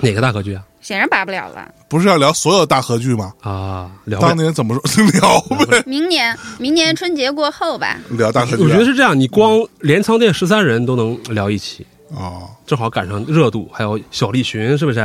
[0.00, 0.64] 哪个大河剧啊？
[0.86, 1.68] 显然拔不了了。
[1.88, 3.32] 不是要聊所有大合剧吗？
[3.42, 4.20] 啊，聊。
[4.20, 5.82] 当年怎么说 聊呗？
[5.84, 7.98] 明年，明年春节过后吧。
[8.10, 11.84] 聊大合剧啊，我觉得是这样，你光镰仓殿十三人都能聊一期，
[12.14, 15.00] 哦，正好赶上热度，还有小栗旬是不是？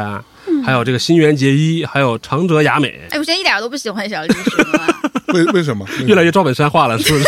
[0.47, 4.95] 嗯还有这个新垣结衣，还有长泽雅美，哎，我现在一点都不喜欢小栗旬了，
[5.33, 5.83] 为为什么？
[6.05, 7.25] 越来越赵本山化了，是不是？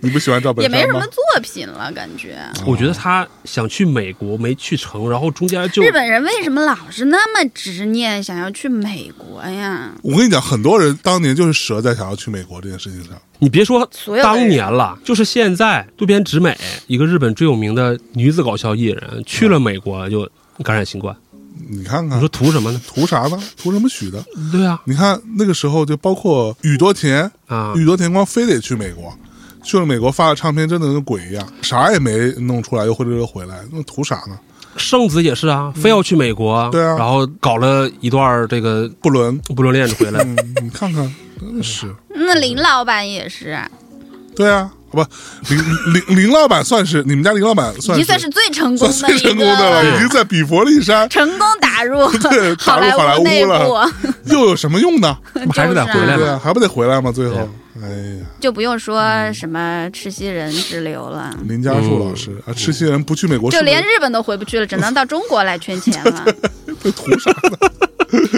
[0.00, 1.06] 你不喜欢赵本山吗也没什么？
[1.06, 2.38] 作品了，感觉。
[2.66, 9.90] 我觉得他想去美国没去成，然后中间就日本人为什么老是那么执念，想要去美国呀？
[10.02, 13.12] 我跟你讲，很多人当年就是折在想要去美国这件事情上。
[13.38, 20.30] 你别说所有当年了，就是现在，渡边直美一个日本最有名的女子搞笑艺人，去了美国就
[20.62, 21.16] 感染新冠，
[21.68, 22.80] 你看看你说，图什么呢？
[22.86, 23.42] 图啥呢？
[23.56, 24.22] 图什么许的？
[24.52, 29.10] 对啊，你看那个时候，就包括宇多田，啊，宇多田光非得去美国，
[29.70, 34.36] 去了美国发的唱片，真的跟鬼一样，啥也没弄出来，又回来又回来，那图啥呢？
[34.76, 36.96] 圣子也是啊，非要去美国，对啊。
[36.98, 43.56] 然后搞了一段这个不伦，不伦恋回来，嗯，你看看，真的是，那林老板也是，
[44.34, 45.04] 对啊，不，
[45.48, 45.58] 林
[45.94, 55.16] 林林老板算是你们家林老板已算是经算是最成功的一个成功的了，已经，在比佛利山成功打入 对打入好莱坞内了部，又有什么用呢？
[55.54, 56.18] 还是得回来嘛。
[56.18, 57.12] 对啊，还不得回来吗？
[57.12, 59.02] 最后，哎呀，就不用说
[59.32, 61.34] 什么赤西仁之流了。
[61.46, 66.24] 林家树老师啊，赤西人不去美国，就连日本都回不去了，只能到中国来圈钱了。
[66.82, 67.58] 被图啥呢？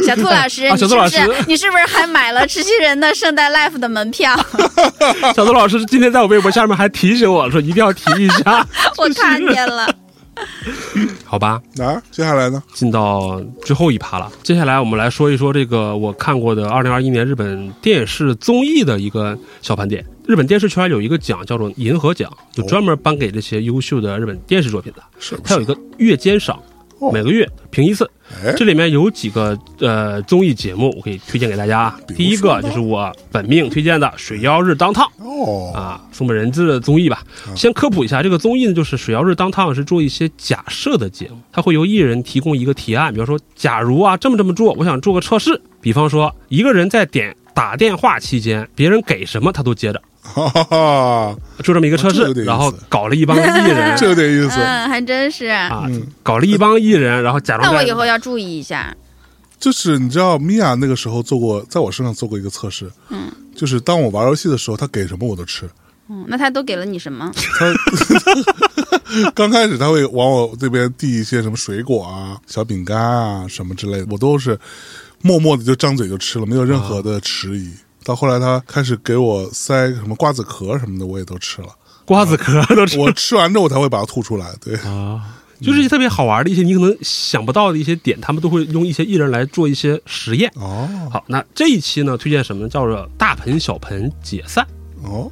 [0.05, 4.37] 小兔老师， 啊你是不小兔老师是你是不是还买了赤西仁的圣诞 life 的门票？
[5.35, 8.67] 小兔老师今天在我微博下面还提醒我说一定要提一下，
[8.99, 9.89] 我看见了。
[11.25, 11.61] 好吧？
[11.79, 12.63] 啊，接下来呢？
[12.73, 14.31] 进到最后一趴了。
[14.43, 20.05] 接下来我们来说一说这个我看过的二零二一年日本电视综艺的一个小盘点。
[20.27, 25.03] 日本电视圈有一个奖叫做银河奖，就专门颁给这些优秀的日本电视作品的。
[25.19, 26.63] 是它有一个月间赏，哦
[27.11, 28.09] 每个月评一次。
[28.45, 32.01] 哎这里面有几个呃综艺节目，我可以推荐给大家啊。
[32.17, 35.07] 第一个就是我本命推荐的《水妖日当烫》。
[35.23, 37.23] 哦，啊，松本人志的综艺吧。
[37.55, 45.61] 先科普一下，这个综艺呢，就是水妖日当烫是做一些假设的节目，它会由艺人提供一个提案，比方说，假如啊这么这么做，我想做个测试。
[45.83, 54.57] 比方说，一个人在点打电话期间，别人给什么他都接着，哈哈哈，就这么一个测试然后搞了一帮艺人 这有点意思。
[54.61, 55.51] 嗯，还真是。
[56.23, 58.97] 搞了一帮艺人，然后假装那我以后要注意一下。
[59.59, 65.69] 就是你知道，米娅那个时候做过，在我身上做过一个测试，嗯，就是当我玩游戏的时候，她给什么我都吃。
[66.09, 67.31] 嗯，那他都给了你什么？
[67.35, 74.59] 他 刚开始他会往我这边递一些什么水果啊、小饼干啊什么之类的，我都是
[75.21, 77.71] 默默的就张嘴就吃了，没有任何的迟疑。
[78.05, 81.69] 到后来他开始给我塞什么瓜子壳什么的，我也都吃了。
[82.05, 84.53] 瓜子壳都吃我吃完之后我才会把它吐出来。
[84.61, 85.39] 对，啊。
[85.61, 90.51] 就是一些特别好玩的一些你可能想不到的一些点，他们都会用一些艺人来做一些实验。
[90.57, 92.69] 哦好，那这一期呢，推荐什么呢？
[92.69, 94.67] 叫做大盆小盆解散
[95.05, 95.31] 哦，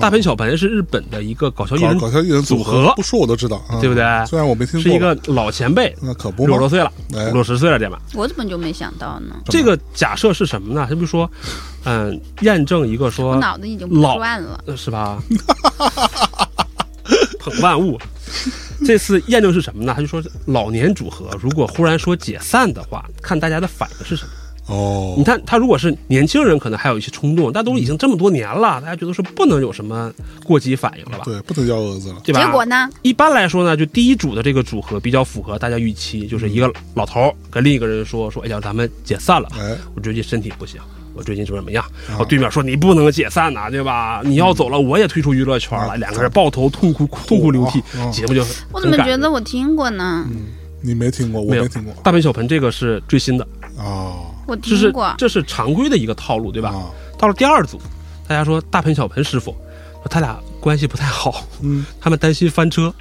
[0.00, 6.68] 大盆小盆是日本的一个搞笑艺人搞搞笑艺人组合，不说我都知道，啊对不对虽然我没听过，是一个老前辈，那可不六十多。
[6.68, 7.98] 岁了，哎五六十岁了，这吧？
[8.14, 9.36] 我怎么就没想到呢？
[9.46, 10.86] 这个假设是什么呢？
[10.88, 11.30] 他比如说，
[11.84, 14.62] 嗯，验证一个我说，脑子已经不老转了。
[14.66, 15.22] 呃是吧？
[17.40, 17.98] 捧 万物。
[18.86, 19.92] 这次验证是什么呢？
[19.96, 24.30] 他就说是老年组合如果忽然说解散的话，看大家的反应是什么。
[24.68, 30.12] 哦你，看，他如果是年轻人，可能还有一些冲动，但都已经这么多年了，大家觉得说不能有什么
[30.44, 31.24] 过激反应了吧？
[31.24, 32.16] 对，不能幺蛾子了。
[32.22, 32.44] 对吧？
[32.44, 32.88] 结果呢？
[33.02, 40.78] 一般来说呢，就第一组的这个组合比较符合大家预期，就是一个老头跟另一个人说说，哎呀，咱们解散了，哎，我最近身体不行，
[41.14, 41.82] 我最近怎么怎么样？
[42.06, 44.20] 然后对面说你不能解散呐、对吧？
[44.22, 50.26] 你要走了，我也退出娱乐圈了，嗯两个人抱头痛哭痛哭流涕嗯，节目就我怎么觉得我听过呢？
[50.30, 50.36] 嗯
[50.80, 51.92] 你没听过，我没有没听过。
[52.04, 53.44] 大盆小盆这个是最新的，
[53.78, 55.14] 哦我这是听过。
[55.16, 56.70] 这是常规的一个套路，对吧？
[56.70, 57.80] 啊，到了第二组，
[58.26, 59.52] 大家说大盆小盆师傅，
[60.02, 62.92] 说他俩关系不太好，嗯，他们担心翻车，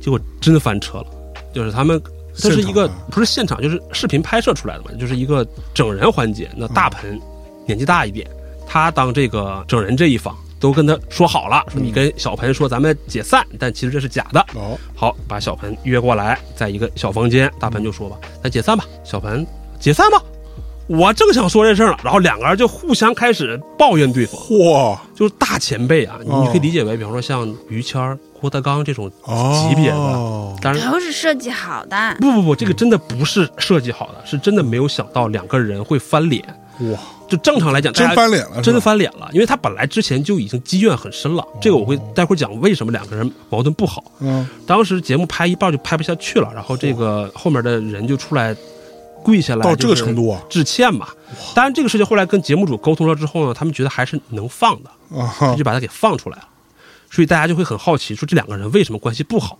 [0.00, 1.06] 结果真的翻车了，
[1.54, 2.00] 就是他们。
[2.38, 6.50] 这是一个啊不是现场，就是视频拍摄出来的嘛，就是一个整人环节。
[6.54, 7.18] 那大盆
[7.64, 8.28] 年纪大一点，
[8.66, 14.46] 他当这个整人这一方，都跟他说好了，说你跟小盆说咱们解散，但其实这是假的。
[14.54, 18.84] 哦，好，把小盆约过来，在一个小房间，大盆就说吧，咱解散吧。
[19.02, 19.46] 小盆
[19.86, 20.20] 解散吧，
[20.88, 29.96] 我正想说这事儿呢，然后两个人就互相开始抱怨对方，嚯，就是大前辈啊，哦你可以理解为，比方说像于谦儿、郭德纲这种哦，级别的。
[30.60, 36.42] 当然，都是设计好的，不不不，这个真的不是设计好的，是真的没有想到两个人会翻脸。
[36.80, 41.46] 哇，就正常来讲，真大家翻脸了，真翻脸了，因为他本来之前就已经积怨很深了。
[41.60, 44.02] 这个我会待会儿讲为什么两个人矛盾不好。
[44.18, 48.52] 嗯，当时节目拍一半就拍不下去了，然后这个后面的人就出来
[49.26, 51.08] 跪下来，到这个程度啊致歉嘛。
[51.52, 56.44] 当然，这个事情后来跟节目组沟通了之后呢，他们觉得还是能放的，啊就把他给放出来了。
[57.08, 59.58] 所以大家就会很好奇，说这两个人为什么关系不好？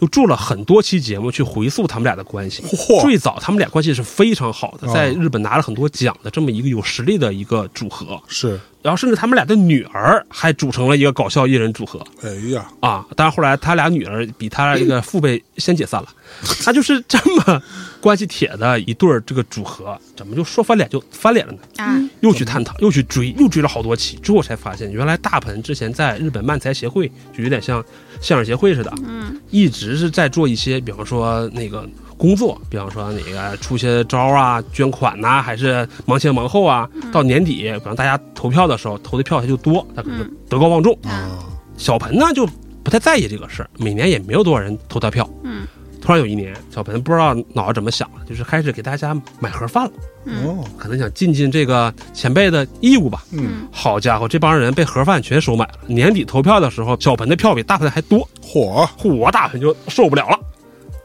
[0.00, 2.62] 就做了很多期节目去回溯他们俩的关系。
[3.02, 8.18] 最早他们俩关系是非常好的，哦在日本拿了很多奖的这么一个有实力的一个组合。
[8.28, 13.04] 是，然后甚至他们俩的女儿还组成了一个搞笑艺人组合哎呀，啊！
[13.16, 16.08] 当然后来他俩女儿比他这个父辈先解散了，
[16.64, 17.60] 他就是这么
[18.04, 21.58] 关系铁的一对儿这个组合，怎么就说翻脸就翻脸了呢？
[21.78, 27.82] 啊，又去探讨，又去追，又追了好多期，之后才发现，原来大鹏之前在日本漫才协会就有点像
[28.20, 31.88] 相声协会似的，嗯，一直是在做一些，比方说那个
[32.18, 36.86] 工作，比方说那个出些招啊，捐款呐、还是忙前忙后啊。
[37.10, 40.92] 到年底，比方大家投票的时候，投的票他就多，他可能德高望重。
[41.04, 41.38] 啊，
[41.78, 42.46] 小盆呢就
[42.82, 45.26] 不太在意这个事儿，每年也没有多少人投他票。
[45.42, 45.66] 嗯，
[46.04, 49.92] 突然有一年，小盆不知道脑子怎么想的，就是开始给大家买盒饭了，
[50.26, 53.24] 哦，可能想尽尽这个前辈的义务吧。
[53.30, 55.78] 嗯，好家伙，这帮人被盒饭全收买了。
[55.86, 60.38] 年底投票的时候，小盆的票比大盆还多，嚯，嚯，大盆就受不了了。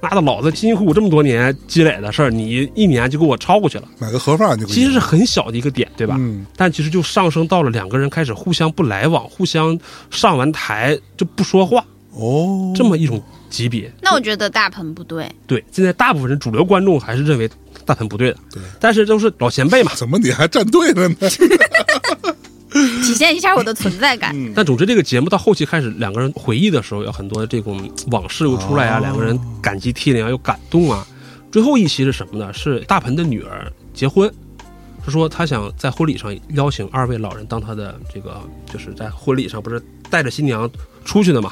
[0.02, 3.86] 妈的，老子辛辛苦苦这么多年积累的事儿，你一年就给我超过去了。
[4.00, 6.18] 买个盒饭就其实是很小的一个点，对吧？
[6.20, 9.80] 嗯，但其实就上升到了两个人开始互相不来往，互相
[10.10, 13.92] 上完台就不说话哦，这么一种级别。
[14.02, 17.50] 那我觉得大鹏不对，对，现在大部分人主流观众还是认为
[17.86, 19.92] 大鹏不对的，对，但是都是老前辈嘛。
[19.96, 21.16] 怎么你还站队了呢？
[23.04, 24.32] 体现一下我的存在感。
[24.36, 31.06] 嗯但总之，这个节目到后期开始，两个人回忆的时候，有很多这种往事又出来啊，哦两个人感激涕零啊，又感动啊。
[31.52, 32.54] 最后一期是什么呢？
[32.54, 34.32] 是大鹏的女儿结婚，
[35.04, 38.40] 是说他想在婚礼上邀请二位老人当他的这个，
[38.72, 39.82] 就是在婚礼上不是
[40.12, 40.70] 带着新娘
[41.04, 41.52] 出去的嘛，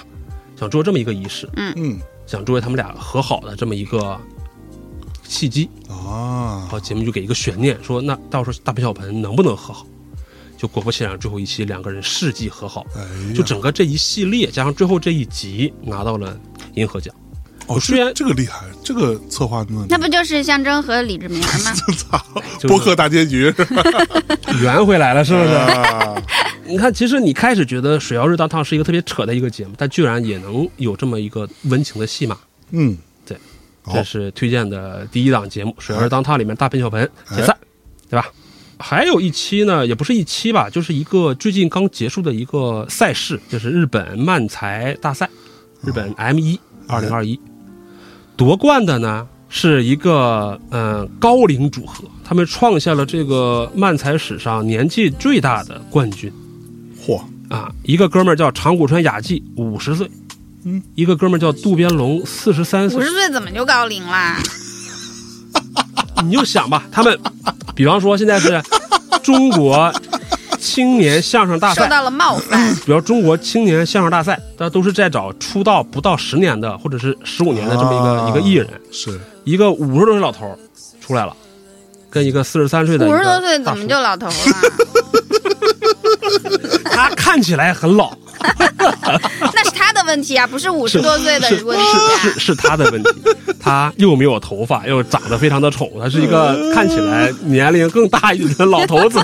[0.57, 4.19] 想做这么一个仪式，嗯嗯想作为他们俩和好的这么一个
[5.23, 5.69] 契机。
[5.87, 9.85] 啊然，后节目就给一个悬念，说那到时候大盆小盆能不能和好？
[10.57, 12.83] 就果不其然，最后一期两个人世纪和好。
[12.95, 16.35] 哎，就整个这一系列加上最后这一集拿到了
[16.73, 17.13] 银河奖，
[17.67, 21.73] 哦，虽然这个厉害，这个策划呢，那不就是象征和李志明吗？
[21.97, 23.53] 操，就是播客大结局？
[24.61, 25.53] 圆回来了，是不是？
[25.53, 26.15] 啊，
[26.65, 32.37] 你看，其实你开始觉得《水曜日当烫》是一个特别扯的一个节目，但居然也能有这么一个温情的戏码。
[32.71, 33.37] 嗯，对，
[33.83, 37.55] 好这是推荐的第一档节目《水曜日当烫》里面大盆小盆哎解散，
[38.09, 38.31] 对吧？
[38.79, 45.29] 还有一期呢，也不是一期吧，就是一个最近刚结束的一个赛事，就是日本漫才大赛，
[45.83, 47.39] 日本 M 一二零二一，
[48.37, 56.31] 夺冠的呢是一个嗯、呃高龄组合，他们创下了这个漫才史上年纪最大的冠军。
[57.03, 57.19] 嚯，
[57.49, 60.09] 啊，一个哥们儿叫长谷川雅纪，五十岁，
[60.65, 63.09] 嗯，一个哥们儿叫渡边龙，四十三岁五十。
[63.09, 64.37] 岁怎么就高龄啦？
[66.23, 67.17] 你就想吧，他们，
[67.73, 68.61] 比方说现在是
[69.23, 69.91] 中国
[70.67, 79.17] 青年相声大赛，受到了冒犯， 比如中国青年相声大赛，大家都是在找出道不到十年的或者是十五年的这么一个、啊一个艺人，是。
[79.45, 80.57] 一个五十多岁老头儿
[80.99, 81.33] 出来了，
[82.09, 84.33] 跟一个四十三岁的五十多岁怎么就老头了？
[86.91, 88.11] 他看起来很老，
[88.43, 92.19] 那是他的问题啊，不是五十多岁的是问题啊。
[92.19, 93.09] 是是是他的问题，
[93.57, 99.19] 他又没有头发，又长得非常的丑，他是一个看起来年龄更大一点的老头子。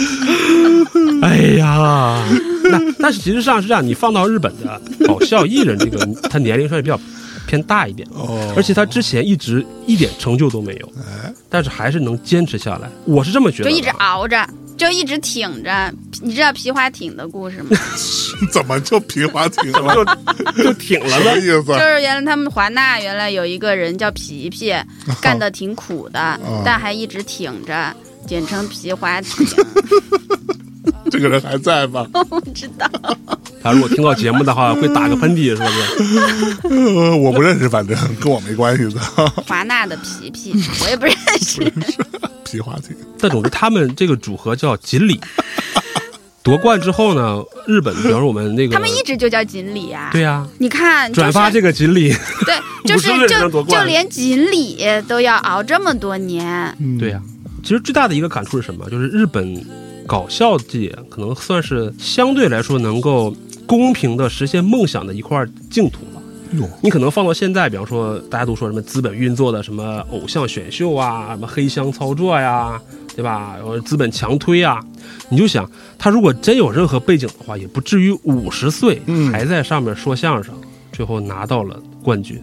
[1.22, 2.24] 哎呀，
[2.70, 6.98] 那但是其实上是这样，你放到日本的搞笑艺人这个，他年龄稍微比较
[7.46, 12.88] 偏大一点，哦，而且他之前一直一点成就都没有，哎，但是还是能坚持下来。
[13.04, 15.92] 我是这么觉得，就一直熬着，就一直挺着。
[16.22, 17.70] 你知道皮划艇的故事吗？
[18.52, 20.04] 怎么就皮划艇怎么了？
[20.56, 21.38] 就就挺了什么呢？
[21.38, 21.74] 意思就？
[21.78, 24.72] 是原来他们华纳原来有一个人叫皮皮，
[25.20, 27.94] 干的 挺苦的，但还一直挺着，
[28.26, 29.46] 简称皮划艇。
[31.10, 32.06] 这个人还在吗？
[32.28, 32.88] 不知道，
[33.62, 36.74] 他如果听到节目的话，会打个喷嚏，是不是？
[36.74, 39.00] 呃， 我不认识，反正跟我没关系的。
[39.46, 40.54] 华纳的皮皮，
[40.84, 41.60] 我也不认识。
[42.44, 45.20] 皮划艇，但总之，他们这个组合叫锦鲤。
[46.42, 50.10] 夺冠之后呢，日本，比方说我们那个，他们一直就叫锦鲤啊。
[50.12, 52.14] 对呀、你看，转发这个，锦鲤，
[52.46, 52.54] 对，
[52.86, 56.74] 就是50岁才就就连锦鲤都要熬这么多年。
[56.78, 57.20] 嗯对呀、
[57.62, 58.88] 其实最大的一个感触是什么？
[58.90, 59.64] 就是日本
[60.06, 63.34] 搞笑界可能算是相对来说能够
[63.66, 66.22] 公平的实现梦想的一块净土了。
[66.58, 72.80] 哟，你可能放到现在，比方说大家都说什么资本运作的什么偶像选秀啊，什么黑箱操作呀，
[73.14, 73.54] 对吧？
[73.56, 74.80] 然后资本强推啊，
[75.28, 80.52] 你就想他如果真有任何背景的话，也不至于五十岁嗯还在上面说相声，
[80.90, 82.42] 最后拿到了冠军。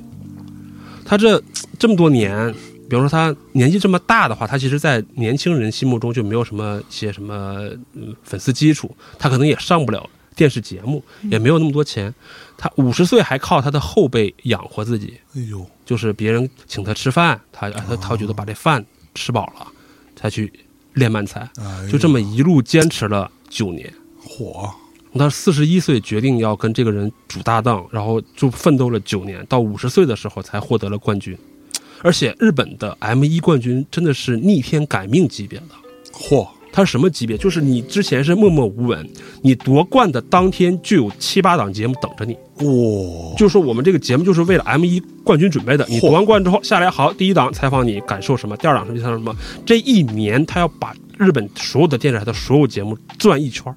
[1.04, 1.42] 他这
[1.78, 2.56] 这么多年，
[2.90, 12.14] 比方说他年纪这么大的话，他其实，在年轻人心目中就没有什么一些什么嗯粉丝基础，他可能也上不了电视节目，也没有那么多钱。
[12.58, 18.84] 他五十岁还靠他的后辈养活自己，哎呦，就是别人请他吃饭，他他他觉得把这饭
[19.14, 19.68] 吃饱了，
[20.16, 20.52] 才去
[20.94, 23.94] 练慢才，哎，就这么一路坚持了九年。
[24.20, 24.70] 火，
[25.14, 31.38] 他四十一岁决定要跟这个人主搭档，然后就奋斗了九年，到五十岁的时候才获得了冠军。
[32.02, 35.66] 而且日本的 M 一冠军真的是逆天改命级别的，
[36.14, 37.38] 嚯，他是什么级别？
[37.38, 39.10] 就是你之前是默默无闻，
[39.42, 42.34] 你夺冠的当天就有七八档节目等着你。
[42.66, 45.86] 哇，就是说我们这个节目就是为了 M 一冠军准备的。
[45.90, 49.36] 你夺完冠之后下来，好，第一档采访你感受什么，第二档什么第三档什么。
[49.66, 53.76] 这一年他要把日本所有的电视台的所有节目转一圈儿，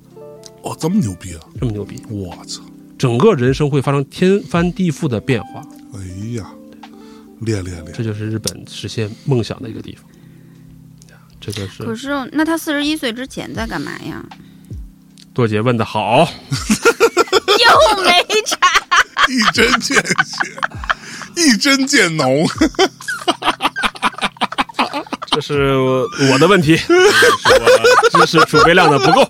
[0.63, 1.41] 哦，这么牛逼啊！
[1.59, 2.63] 这么牛逼，我操，
[2.99, 5.63] 整个人生会发生天翻地覆的变化。
[5.95, 6.01] 哎
[6.37, 6.51] 呀，
[7.41, 10.05] 练练练，这就是日本实现梦想的一个地方。
[11.41, 14.25] 这个可是是，那他四十一岁之前在干嘛呀？
[15.33, 18.13] 多姐问的好， 又没
[18.47, 18.59] 查。
[19.29, 20.05] 一针见血，
[21.37, 22.47] 一针见浓。
[25.31, 25.73] 这是
[26.31, 29.27] 我的问题，是我知识储备量的不够，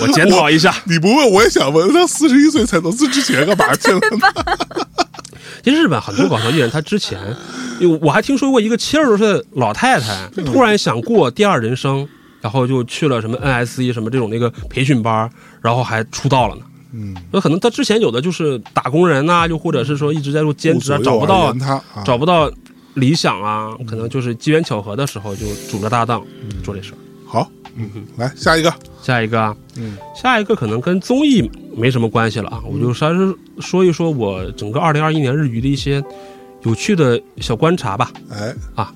[0.00, 0.74] 我检讨一下。
[0.84, 4.00] 你不问我也想问，他四十一岁才能这之前干嘛去了？
[5.62, 7.18] 其实日本很多搞笑艺人，他之前，
[8.00, 12.06] 我还听说过一个七十多岁的老太太，突然想过第二人生，
[12.40, 15.30] 然后就去了什么 NSE 什么这种那个培训班，
[15.60, 16.62] 然后还出道了呢。
[16.94, 21.54] 嗯，那可能他之前有的就是打工人呐、又或者是说一直在做兼职啊，找不到
[22.04, 22.50] 找不到
[22.94, 26.22] 理想啊，可能就是机缘巧合的时候就组个搭档
[26.62, 26.96] 做这事儿。
[27.26, 27.88] 好，嗯，
[28.18, 36.02] 来下一个，下一个啊，嗯，下一个可能跟综艺没什么关系了啊，我就稍微说一说我整个二零二一年日语的一些
[36.62, 38.10] 有趣的小观察吧。
[38.30, 38.92] 哎，啊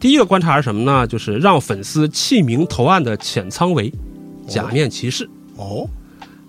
[0.00, 1.06] 第一个观察是什么呢？
[1.06, 3.92] 就是让粉丝弃名投案的浅仓唯，
[4.46, 5.28] 假面骑士。
[5.56, 5.88] 哦，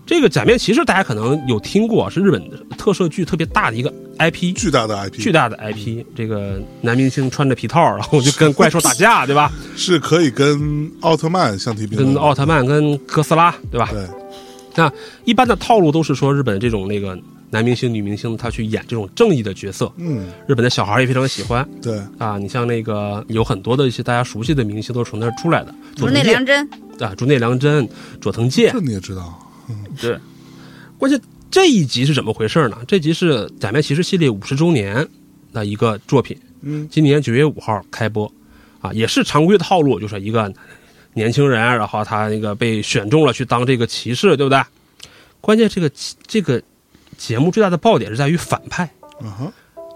[0.06, 2.42] 这个假面骑士大家可能有听过，是日本
[2.78, 6.06] 特摄剧特别大的一个 IP，巨大的 IP，巨大的 IP。
[6.16, 9.52] 这个男明星穿着皮套，然后就跟怪兽打架，对吧？
[9.76, 13.90] 是可以跟奥特曼相提并论，跟奥特曼、跟哥斯拉，对吧？
[13.92, 14.06] 对。
[14.80, 14.94] 那
[15.26, 17.20] 一般的套路都是说，日本这种那个
[17.50, 19.92] 男明星、女明星，他去演这种正义的角色。
[19.98, 21.68] 嗯，日本的小孩也非常喜欢。
[21.82, 25.76] 对啊，你像那个有很多的一些大家熟悉的明星，都是从那儿出来的。
[25.98, 26.66] 竹内良真
[27.00, 27.86] 啊，竹内良真、
[28.22, 29.38] 佐藤健，这你也知道。
[29.70, 30.18] 嗯对，
[30.98, 31.20] 关键
[31.52, 32.78] 这一集是怎么回事呢？
[32.88, 35.06] 这集是《假面骑士》系列五十周年
[35.52, 38.32] 的一个作品，嗯，今年九月五号开播，
[38.80, 40.54] 啊，也是常规的套路，就是一个
[41.14, 44.62] 年轻人，然后他那个被选中了去当这个骑士，对不对？
[45.42, 45.90] 关键这个
[46.28, 46.62] 这个
[47.18, 48.90] 节目最大的爆点是在于反派，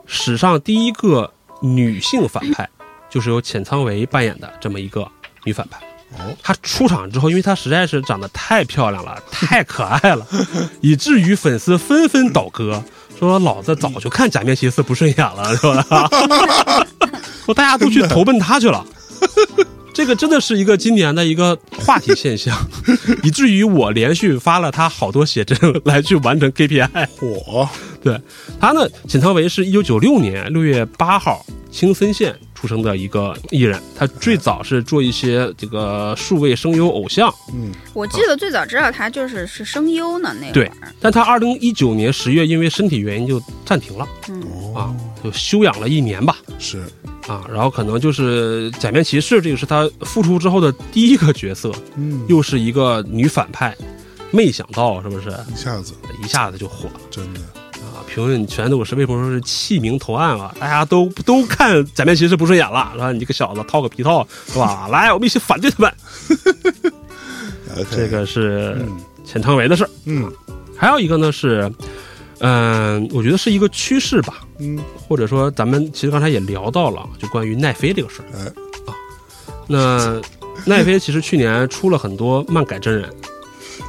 [0.06, 1.31] 史上第一个
[1.61, 2.69] 女性反派，
[3.10, 5.07] 就是由浅仓唯扮演的这么一个
[5.44, 5.80] 女反派。
[6.14, 10.26] 哦，她出场之后，因为她实在是长得太漂亮了， 太可爱了，
[10.80, 12.84] 以至于粉丝纷纷倒戈，
[13.18, 16.10] 说老子早就看假面骑士不顺眼了，是吧？
[17.45, 18.85] 说大家都去投奔她去了。
[19.94, 22.57] 这个真的是一个今年的一个话题现象，
[23.24, 27.07] 以至于我连续发了他好多写真来去完成 KPI。
[27.18, 27.68] 火，
[28.02, 28.20] 对
[28.60, 37.32] 他呢，浅仓唯是一九九六年六月八号青森县出生的一个艺人，他最早是做一些这个数位声优偶像。
[37.53, 44.41] 嗯，我记得最早知道他就是是声优呢，那会对，但他二零一九年十月因为身体原因就暂停了嗯，
[44.74, 46.38] 啊哦，，就休养了一年吧。
[46.57, 46.84] 是，
[47.28, 53.76] 啊，然后可能就是假面骑士，这个是他复出之后的第一个角色，嗯，又是一个女反派，
[54.32, 55.94] 没想到是不是一下子
[56.24, 57.40] 一下子就火了真的，
[57.82, 58.04] 啊？
[58.08, 60.54] 评论全都是为什么说是弃明投暗啊？
[60.60, 63.12] 大家都都看假面骑士不顺眼了，是吧？
[63.12, 64.88] 你这个小子套个皮套是吧？
[64.91, 65.94] 来，我们一起反对他们。
[67.90, 69.90] 这个是嗯浅仓唯的事儿。
[70.06, 70.32] 嗯
[70.78, 71.72] 还有一个呢是，
[72.39, 78.26] 嗯、我觉得是一个趋势吧，嗯，或者说咱们其实刚才也聊到了，就关于奈飞这个事儿。
[78.38, 78.51] 哎，
[79.68, 80.22] 那
[80.65, 83.10] 奈飞其实去年出了很多漫改真人，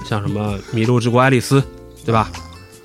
[0.08, 1.60] 像什么《迷路之国爱丽丝》，
[2.04, 2.30] 对吧？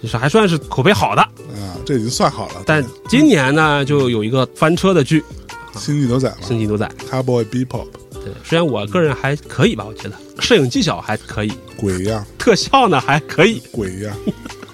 [0.02, 1.22] 就是还算是口碑好的。
[1.22, 5.24] 啊，这已经算好了，但今年呢，就有一个翻车的剧
[5.76, 6.90] 星际牛仔《嘛星际牛仔》。
[7.10, 13.62] ，Cowboy Bebop，对，虽然我个人还可以吧，我觉得摄影技巧还可以，鬼一样，特效呢还可以。
[13.72, 14.16] 鬼一样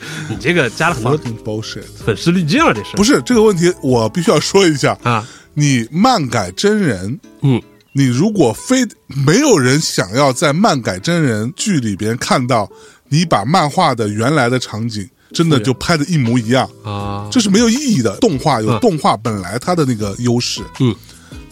[0.29, 1.83] 你这个加了很多 bullshit。
[2.05, 5.27] 粉丝滤镜了，这是不是这个问题，我必须要说一下，啊？
[5.53, 7.61] 你漫改真人，嗯，
[7.93, 12.69] 你如果非没有人想要在漫改真人剧里边看到
[13.09, 18.15] 你把漫画的原来的场景真的就拍的一模一样，啊，这是没有意义的。
[18.17, 20.93] 动画有嗯动画本来它的那个优势，嗯，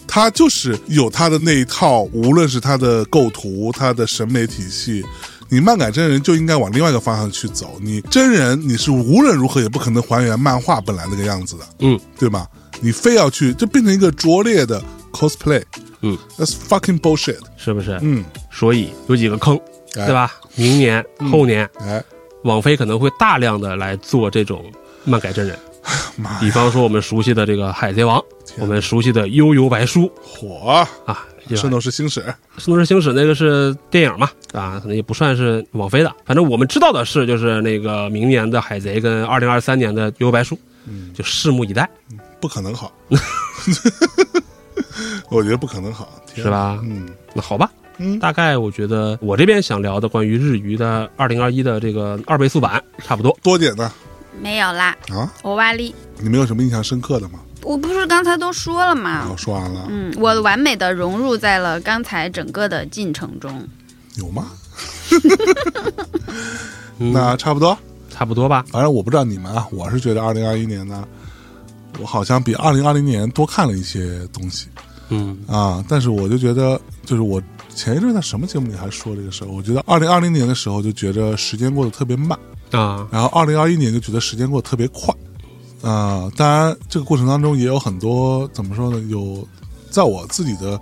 [0.07, 5.03] 它就是有它的那一套，无论是它的构图、它的审美体系。
[5.53, 7.77] 你漫改真人就应该往另外一个方向去走。
[7.79, 12.47] 你真人你是无论如何也不可能还原漫画本来那个样子的，嗯，对吧？
[12.81, 15.61] 你非要去，就变成一个拙劣的 cosplay，
[16.01, 17.37] 嗯，that's fucking bullshit。
[17.55, 17.99] 是不是？
[18.01, 19.55] 嗯，所以有几个坑，
[19.95, 20.13] 哎对？
[20.13, 20.31] 吧？
[20.55, 22.03] 明年、后年，哎，
[22.45, 24.65] 网飞可能会大量的来做这种
[25.03, 25.55] 漫改真人，
[26.39, 30.11] 比方说我们熟悉的这个《海贼王》，天我们熟悉的《幽游白书。
[30.21, 31.25] 火！》啊，
[31.55, 32.21] 圣斗士星矢，
[32.57, 36.13] 《圣斗士星矢》那个是电影嘛，啊，可能也不算是网飞的。
[36.25, 40.55] 反正我们知道的是，就是那个明年的《海贼》跟二零二三年的《幽游白书》，
[40.87, 41.89] 嗯，就拭目以待，
[42.39, 42.91] 不可能好，
[45.29, 46.79] 我觉得不可能好，是吧？
[46.83, 47.07] 嗯。
[47.33, 53.35] 那好吧，嗯，大概我觉得我这边想聊的关于日语的二零二一的这个二倍速版差不多。
[53.41, 53.91] 多点呢？
[54.41, 55.31] 没有啦，啊？
[55.41, 57.39] 我瓦力，你们有什么印象深刻的吗？
[57.63, 59.37] 我不是刚才都说了吗我？
[59.37, 63.67] 说完了，嗯，我完美的融入在了刚才整个的进程中。
[64.17, 64.51] 有吗？
[66.99, 67.77] 嗯 那差不多，
[68.09, 68.63] 差不多吧。
[68.69, 71.07] 反正我不知道你们啊，我是觉得二零二一年呢，
[71.99, 74.67] 我好像比二零二零年多看了一些东西
[75.09, 77.41] 嗯啊，但是我就觉得，就是我
[77.75, 82.37] 前一阵在什么节目里还说这个事儿，我觉得二零二零年的时候就觉得时间过得特别慢，
[82.71, 85.13] 啊，然后二零二一年就觉得时间过得特别快，
[85.83, 88.99] 啊、当然这个过程当中也有很多怎么说呢？
[89.09, 89.47] 有
[89.91, 90.79] 在我自己的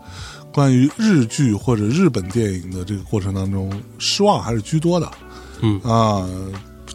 [0.53, 5.11] 关于日剧或者日本电影的这个过程当中，失望还是居多的，
[5.61, 6.29] 嗯啊，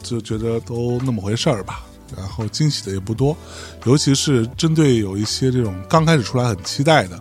[0.03, 1.83] 就觉得都那么回事儿吧。
[2.17, 3.37] 然后惊喜的也不多，
[3.85, 7.21] 尤其是针对有一些这种刚开始出来很期待的，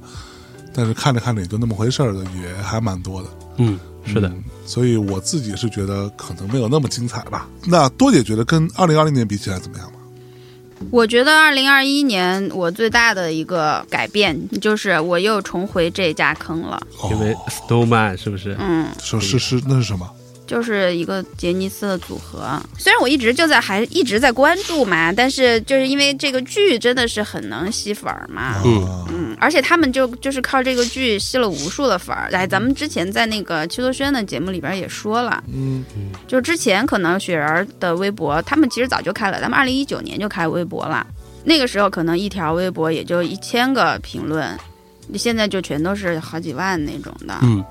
[0.72, 3.30] 但是看着看着也就那么回事儿的，也还蛮多的。
[3.58, 7.48] 嗯，是的，嗯所以我自己是觉得可能没有那么精彩吧。
[7.66, 9.95] 那多姐觉得跟二零二零年比起来怎么样吗？
[10.92, 16.82] 我觉得二零二一年我最大的一个改变就是我又重回这家坑了。
[17.10, 18.56] 因为 Snowman 是不是？
[18.60, 20.10] 嗯，是是是，那是什么？
[20.48, 22.62] 就是一个杰尼斯的组合。
[22.78, 28.62] 虽然我一直就在还一直在关注嘛，但是就是因为这个剧真的是很能吸粉儿嘛。
[28.64, 32.30] 嗯嗯，而且他们就就是靠这个剧吸了无数的粉儿。
[32.32, 35.84] 哎，咱们之前在那个邱泽轩的节目里边也说了，嗯
[36.28, 41.06] 就之前可能雪人儿的微博，他们其实早就开了，他们二零一九年就开微博了。
[41.44, 44.50] 那个时候可能一条微博也就一千个评论，
[45.16, 47.36] 现在就全都是好几万那种的。
[47.44, 47.64] 嗯，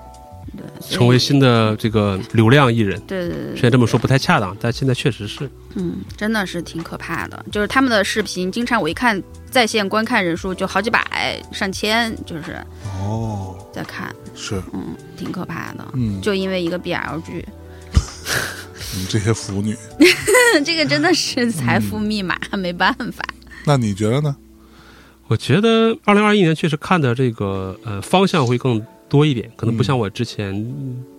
[0.90, 3.01] 成为新的这个流量艺人。
[3.06, 5.48] 对对对对虽然这么说不太恰当，但现在确实是。
[5.74, 7.44] 嗯，真的是挺可怕的。
[7.51, 9.20] 就是他们的视频，经常我一看
[9.51, 12.56] 在线观看人数就好几百、上千，就是
[13.01, 15.85] 哦，在看，是，嗯，挺可怕的。
[15.94, 17.44] 嗯，就因为一个 BL 剧，
[18.94, 19.77] 你们这些腐女，
[20.65, 23.24] 这个真的是财富密码，没办法。
[23.65, 24.36] 那你觉得呢？
[25.27, 28.85] 我觉得二零二一年确实看的这个呃方向会更
[29.15, 30.53] 多一点，可能不像我之前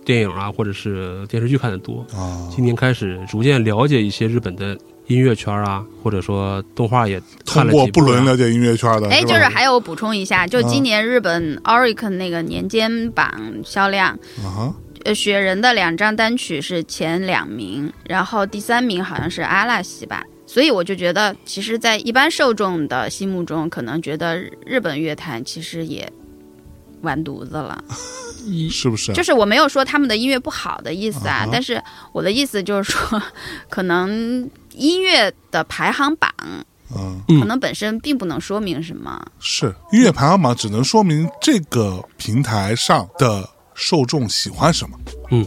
[0.04, 2.04] 电影啊或者是电视剧看的多。
[2.14, 13.32] 啊，今年开始逐渐了解一些日本的音乐圈啊，或者说动画也看通过不了几部啊伦了解音乐圈的，哎，就是还有补充一下，就啊今年日本 Oricon 那个年间榜
[13.64, 14.10] 销量，
[14.44, 14.74] 啊，
[15.06, 20.22] 呃，雪人的两张单曲是前两名，然后第三名好像是阿拉西吧。
[20.46, 26.08] 所以我就觉得，其实，在一般受众的心目中，可能觉得日本乐坛其实也
[27.02, 27.82] 完犊子了。
[28.70, 29.12] 是不是？
[29.12, 31.82] 就是我没有说他们的音乐不好的意思啊，啊但是
[32.12, 33.20] 我的意思就是说，
[33.68, 36.32] 可能音乐的排行榜
[36.94, 39.20] 嗯，嗯可能本身并不能说明什么。
[39.40, 44.96] 是音乐排行榜只能说明这个平台上的受众喜欢什么，
[45.32, 45.44] 嗯，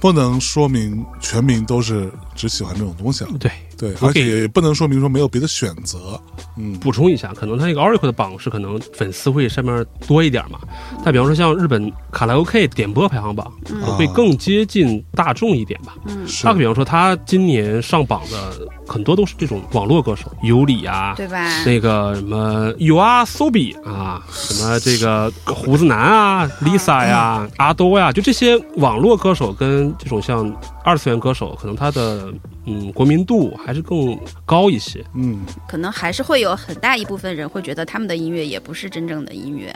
[0.00, 3.30] 不能说明全民都是只喜欢这种东西了。
[3.38, 3.48] 对。
[3.80, 6.20] 对，而且也不能说明说没有别的选择。
[6.58, 10.60] 嗯，补充一下，可能它那个 Oracle 的榜是可能粉丝会上面多一点嘛。
[11.02, 15.94] 但比方说像日本卡拉 OK 点播排行榜，嗯会更接近大众一点吧。
[16.04, 21.62] 嗯，是他比方说他今年上榜的很多都是这种网络歌手，尤里啊，对吧？
[21.64, 30.52] 那个什么 You Are Sobi 啊，什么这个胡子男啊，Lisa 呀、阿多呀，就这些网络歌手跟这种像
[30.82, 32.34] 二次元歌手，可能他的
[32.66, 35.04] 嗯国民度还是更高一些。
[35.14, 35.38] 嗯，
[35.68, 39.72] 可能还是会有很大一部分人会觉得他们的音乐也不是真正的音乐。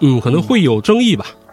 [0.00, 1.26] 嗯，可能会有争议吧。
[1.28, 1.47] 嗯，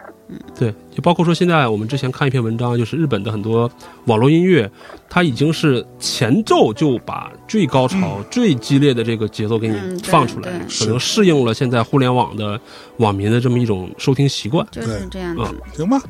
[0.58, 3.70] 对，就包括说现在我们之前看一篇文章，就是日本的很多
[4.06, 4.70] 网络音乐，
[5.10, 10.80] 它已经是前奏就把最高潮、最激烈的这个节奏给你放出来，对。
[10.80, 12.60] 可能适应了现在互联网的
[12.98, 14.66] 网民的这么一种收听习惯。
[14.72, 15.44] 就是这样的。
[15.46, 15.56] 嗯。
[15.76, 16.02] 行吧。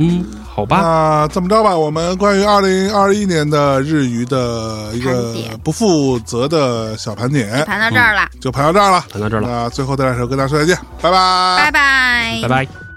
[0.00, 5.34] 嗯，好吧，那这么着吧，我们关于二零二一年的日语的一个
[5.64, 9.04] 不负责的小盘点，盘到这儿了，就盘到这儿了。
[9.10, 12.68] 谈到这儿了，那最后这两首跟大家说再见，拜拜，拜拜，拜拜。「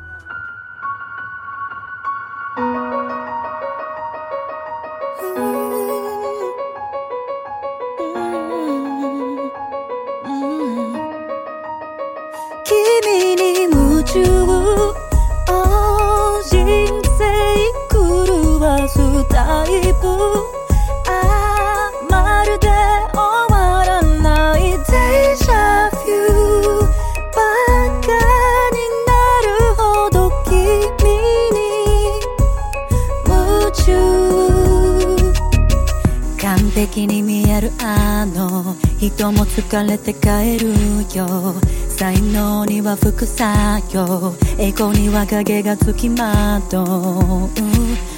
[43.21, 46.85] には副作用栄光には影がつきまとう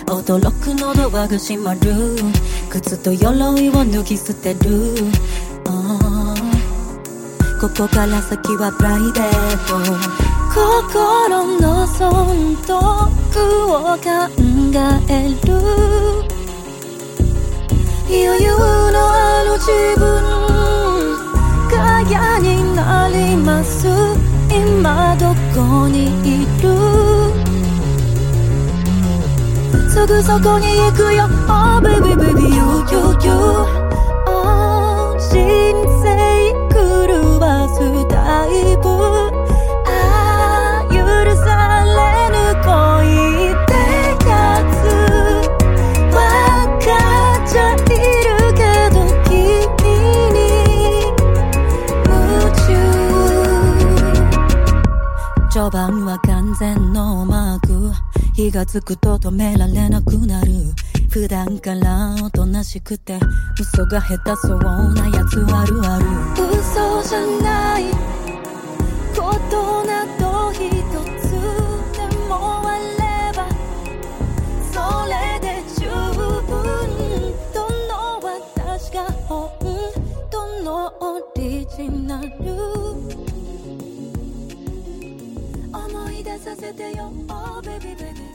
[0.06, 2.16] 驚くのドアが閉まる。
[2.70, 4.60] 靴と鎧を脱ぎ捨てる。
[5.66, 9.80] あーここから先はプライベート。
[10.54, 12.74] 心の損得
[13.66, 14.08] を考
[14.76, 15.12] え
[15.48, 15.54] る。
[18.08, 18.48] 余裕
[18.92, 20.04] のある自分。
[21.72, 24.23] ガヤになります。
[24.56, 26.70] 今どこにいる？
[29.90, 31.28] すぐそこに行くよ。
[31.48, 33.32] Oh baby baby you you you.
[34.28, 35.32] Oh 人
[36.02, 36.06] 生
[36.70, 38.14] 狂わすタ
[38.48, 38.84] イプ
[55.64, 57.92] 序盤は完全ノーマーク。
[58.36, 60.52] 火がつくと止められなくなる。
[61.10, 63.18] 普段からおとなしくて
[63.58, 66.06] 嘘が下手そうなやつあるある。
[66.52, 68.23] 嘘じゃない。
[86.43, 88.32] させてよ Oh baby baby